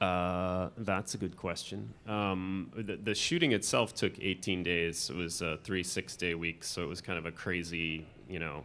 Uh, 0.00 0.70
that's 0.78 1.14
a 1.14 1.18
good 1.18 1.36
question. 1.36 1.92
Um, 2.06 2.72
the, 2.74 2.96
the 2.96 3.14
shooting 3.14 3.52
itself 3.52 3.94
took 3.94 4.18
18 4.18 4.62
days. 4.62 5.10
It 5.10 5.16
was 5.16 5.42
three 5.62 5.82
six 5.82 6.16
day 6.16 6.34
weeks, 6.34 6.68
so 6.68 6.82
it 6.82 6.88
was 6.88 7.00
kind 7.02 7.18
of 7.18 7.26
a 7.26 7.32
crazy, 7.32 8.06
you 8.28 8.38
know, 8.38 8.64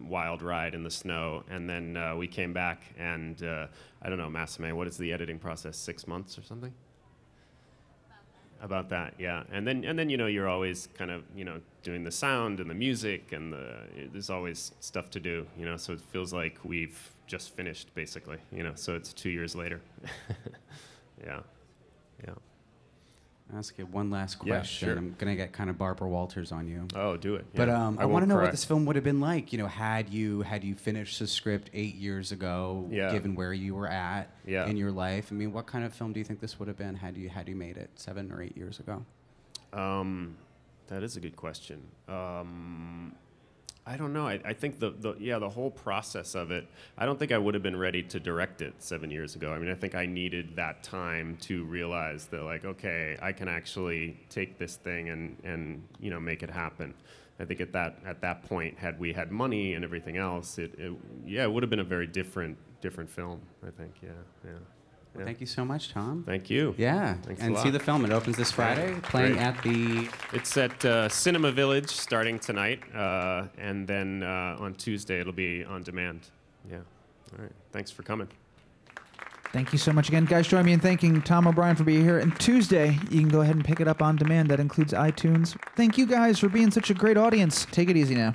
wild 0.00 0.42
ride 0.42 0.74
in 0.74 0.82
the 0.82 0.90
snow. 0.90 1.44
And 1.50 1.68
then 1.68 1.96
uh, 1.96 2.16
we 2.16 2.26
came 2.26 2.52
back, 2.52 2.82
and 2.98 3.42
uh, 3.42 3.66
I 4.02 4.08
don't 4.08 4.18
know, 4.18 4.28
Masame, 4.28 4.72
what 4.72 4.86
is 4.86 4.96
the 4.96 5.12
editing 5.12 5.38
process? 5.38 5.76
Six 5.76 6.06
months 6.06 6.38
or 6.38 6.42
something? 6.42 6.72
About 8.60 8.88
that, 8.90 9.14
yeah. 9.18 9.42
And 9.52 9.66
then 9.66 9.84
and 9.84 9.98
then 9.98 10.08
you 10.08 10.16
know 10.16 10.26
you're 10.26 10.48
always 10.48 10.88
kind 10.94 11.10
of 11.10 11.22
you 11.36 11.44
know 11.44 11.60
doing 11.82 12.02
the 12.02 12.10
sound 12.10 12.60
and 12.60 12.70
the 12.70 12.74
music 12.74 13.32
and 13.32 13.52
the 13.52 13.76
there's 14.10 14.30
always 14.30 14.72
stuff 14.80 15.10
to 15.10 15.20
do, 15.20 15.46
you 15.58 15.66
know. 15.66 15.76
So 15.76 15.92
it 15.92 16.00
feels 16.00 16.32
like 16.32 16.58
we've 16.64 17.13
just 17.26 17.54
finished 17.56 17.94
basically, 17.94 18.38
you 18.52 18.62
know. 18.62 18.72
So 18.74 18.94
it's 18.94 19.12
two 19.12 19.30
years 19.30 19.54
later. 19.54 19.80
yeah, 21.24 21.40
yeah. 22.26 22.34
Ask 23.54 23.78
you 23.78 23.84
one 23.86 24.10
last 24.10 24.36
question. 24.38 24.54
Yeah, 24.88 24.94
sure. 24.94 24.96
I'm 24.98 25.14
gonna 25.18 25.36
get 25.36 25.52
kind 25.52 25.68
of 25.68 25.76
Barbara 25.78 26.08
Walters 26.08 26.50
on 26.50 26.66
you. 26.66 26.88
Oh, 26.96 27.16
do 27.16 27.34
it. 27.36 27.44
But 27.54 27.68
um, 27.68 27.98
I, 27.98 28.02
I 28.02 28.04
want 28.06 28.22
to 28.22 28.28
know 28.28 28.36
what 28.36 28.50
this 28.50 28.64
film 28.64 28.86
would 28.86 28.96
have 28.96 29.04
been 29.04 29.20
like. 29.20 29.52
You 29.52 29.58
know, 29.58 29.66
had 29.66 30.08
you 30.08 30.42
had 30.42 30.64
you 30.64 30.74
finished 30.74 31.18
the 31.18 31.26
script 31.26 31.70
eight 31.74 31.94
years 31.94 32.32
ago, 32.32 32.88
Yeah. 32.90 33.12
given 33.12 33.34
where 33.34 33.52
you 33.52 33.74
were 33.74 33.86
at 33.86 34.30
Yeah. 34.46 34.66
in 34.66 34.76
your 34.76 34.90
life. 34.90 35.28
I 35.30 35.34
mean, 35.34 35.52
what 35.52 35.66
kind 35.66 35.84
of 35.84 35.92
film 35.92 36.12
do 36.14 36.20
you 36.20 36.24
think 36.24 36.40
this 36.40 36.58
would 36.58 36.68
have 36.68 36.78
been 36.78 36.94
had 36.96 37.16
you 37.16 37.28
had 37.28 37.48
you 37.48 37.54
made 37.54 37.76
it 37.76 37.90
seven 37.96 38.32
or 38.32 38.42
eight 38.42 38.56
years 38.56 38.80
ago? 38.80 39.04
Um, 39.74 40.36
that 40.86 41.02
is 41.02 41.16
a 41.16 41.20
good 41.20 41.36
question. 41.36 41.82
Um, 42.08 43.14
I 43.86 43.98
don't 43.98 44.14
know. 44.14 44.26
I, 44.26 44.40
I 44.44 44.54
think 44.54 44.80
the, 44.80 44.90
the 44.90 45.14
yeah 45.18 45.38
the 45.38 45.48
whole 45.48 45.70
process 45.70 46.34
of 46.34 46.50
it. 46.50 46.66
I 46.96 47.04
don't 47.04 47.18
think 47.18 47.32
I 47.32 47.38
would 47.38 47.52
have 47.52 47.62
been 47.62 47.76
ready 47.76 48.02
to 48.04 48.18
direct 48.18 48.62
it 48.62 48.74
seven 48.78 49.10
years 49.10 49.34
ago. 49.34 49.52
I 49.52 49.58
mean, 49.58 49.70
I 49.70 49.74
think 49.74 49.94
I 49.94 50.06
needed 50.06 50.56
that 50.56 50.82
time 50.82 51.36
to 51.42 51.64
realize 51.64 52.26
that 52.26 52.42
like 52.44 52.64
okay, 52.64 53.18
I 53.20 53.32
can 53.32 53.48
actually 53.48 54.18
take 54.30 54.58
this 54.58 54.76
thing 54.76 55.10
and 55.10 55.36
and 55.44 55.82
you 56.00 56.10
know 56.10 56.18
make 56.18 56.42
it 56.42 56.50
happen. 56.50 56.94
I 57.38 57.44
think 57.44 57.60
at 57.60 57.72
that 57.72 57.98
at 58.06 58.22
that 58.22 58.44
point, 58.44 58.78
had 58.78 58.98
we 58.98 59.12
had 59.12 59.30
money 59.30 59.74
and 59.74 59.84
everything 59.84 60.16
else, 60.16 60.58
it, 60.58 60.72
it 60.78 60.92
yeah 61.26 61.44
it 61.44 61.52
would 61.52 61.62
have 61.62 61.70
been 61.70 61.80
a 61.80 61.84
very 61.84 62.06
different 62.06 62.56
different 62.80 63.10
film. 63.10 63.40
I 63.66 63.70
think 63.70 63.96
yeah 64.02 64.10
yeah. 64.46 64.52
Well, 65.14 65.20
yeah. 65.20 65.26
Thank 65.26 65.40
you 65.40 65.46
so 65.46 65.64
much, 65.64 65.92
Tom. 65.92 66.24
Thank 66.26 66.50
you. 66.50 66.74
Yeah, 66.76 67.14
Thanks 67.22 67.40
a 67.40 67.44
and 67.44 67.58
see 67.58 67.70
the 67.70 67.78
film. 67.78 68.04
It 68.04 68.10
opens 68.10 68.36
this 68.36 68.50
Friday, 68.50 68.96
playing 69.02 69.34
Great. 69.34 69.42
at 69.44 69.62
the. 69.62 70.08
It's 70.32 70.56
at 70.56 70.84
uh, 70.84 71.08
Cinema 71.08 71.52
Village 71.52 71.88
starting 71.88 72.38
tonight, 72.38 72.80
uh, 72.94 73.46
and 73.56 73.86
then 73.86 74.24
uh, 74.24 74.56
on 74.58 74.74
Tuesday 74.74 75.20
it'll 75.20 75.32
be 75.32 75.64
on 75.64 75.82
demand. 75.84 76.28
Yeah. 76.68 76.78
All 76.78 77.42
right. 77.42 77.52
Thanks 77.72 77.90
for 77.90 78.02
coming. 78.02 78.28
Thank 79.52 79.72
you 79.72 79.78
so 79.78 79.92
much 79.92 80.08
again. 80.08 80.24
Guys, 80.24 80.48
join 80.48 80.66
me 80.66 80.72
in 80.72 80.80
thanking 80.80 81.22
Tom 81.22 81.46
O'Brien 81.46 81.76
for 81.76 81.84
being 81.84 82.02
here. 82.02 82.18
And 82.18 82.36
Tuesday, 82.40 82.98
you 83.08 83.20
can 83.20 83.28
go 83.28 83.42
ahead 83.42 83.54
and 83.54 83.64
pick 83.64 83.78
it 83.78 83.86
up 83.86 84.02
on 84.02 84.16
demand. 84.16 84.50
That 84.50 84.58
includes 84.58 84.92
iTunes. 84.92 85.56
Thank 85.76 85.96
you 85.96 86.06
guys 86.06 86.40
for 86.40 86.48
being 86.48 86.72
such 86.72 86.90
a 86.90 86.94
great 86.94 87.16
audience. 87.16 87.64
Take 87.70 87.88
it 87.88 87.96
easy 87.96 88.16
now. 88.16 88.34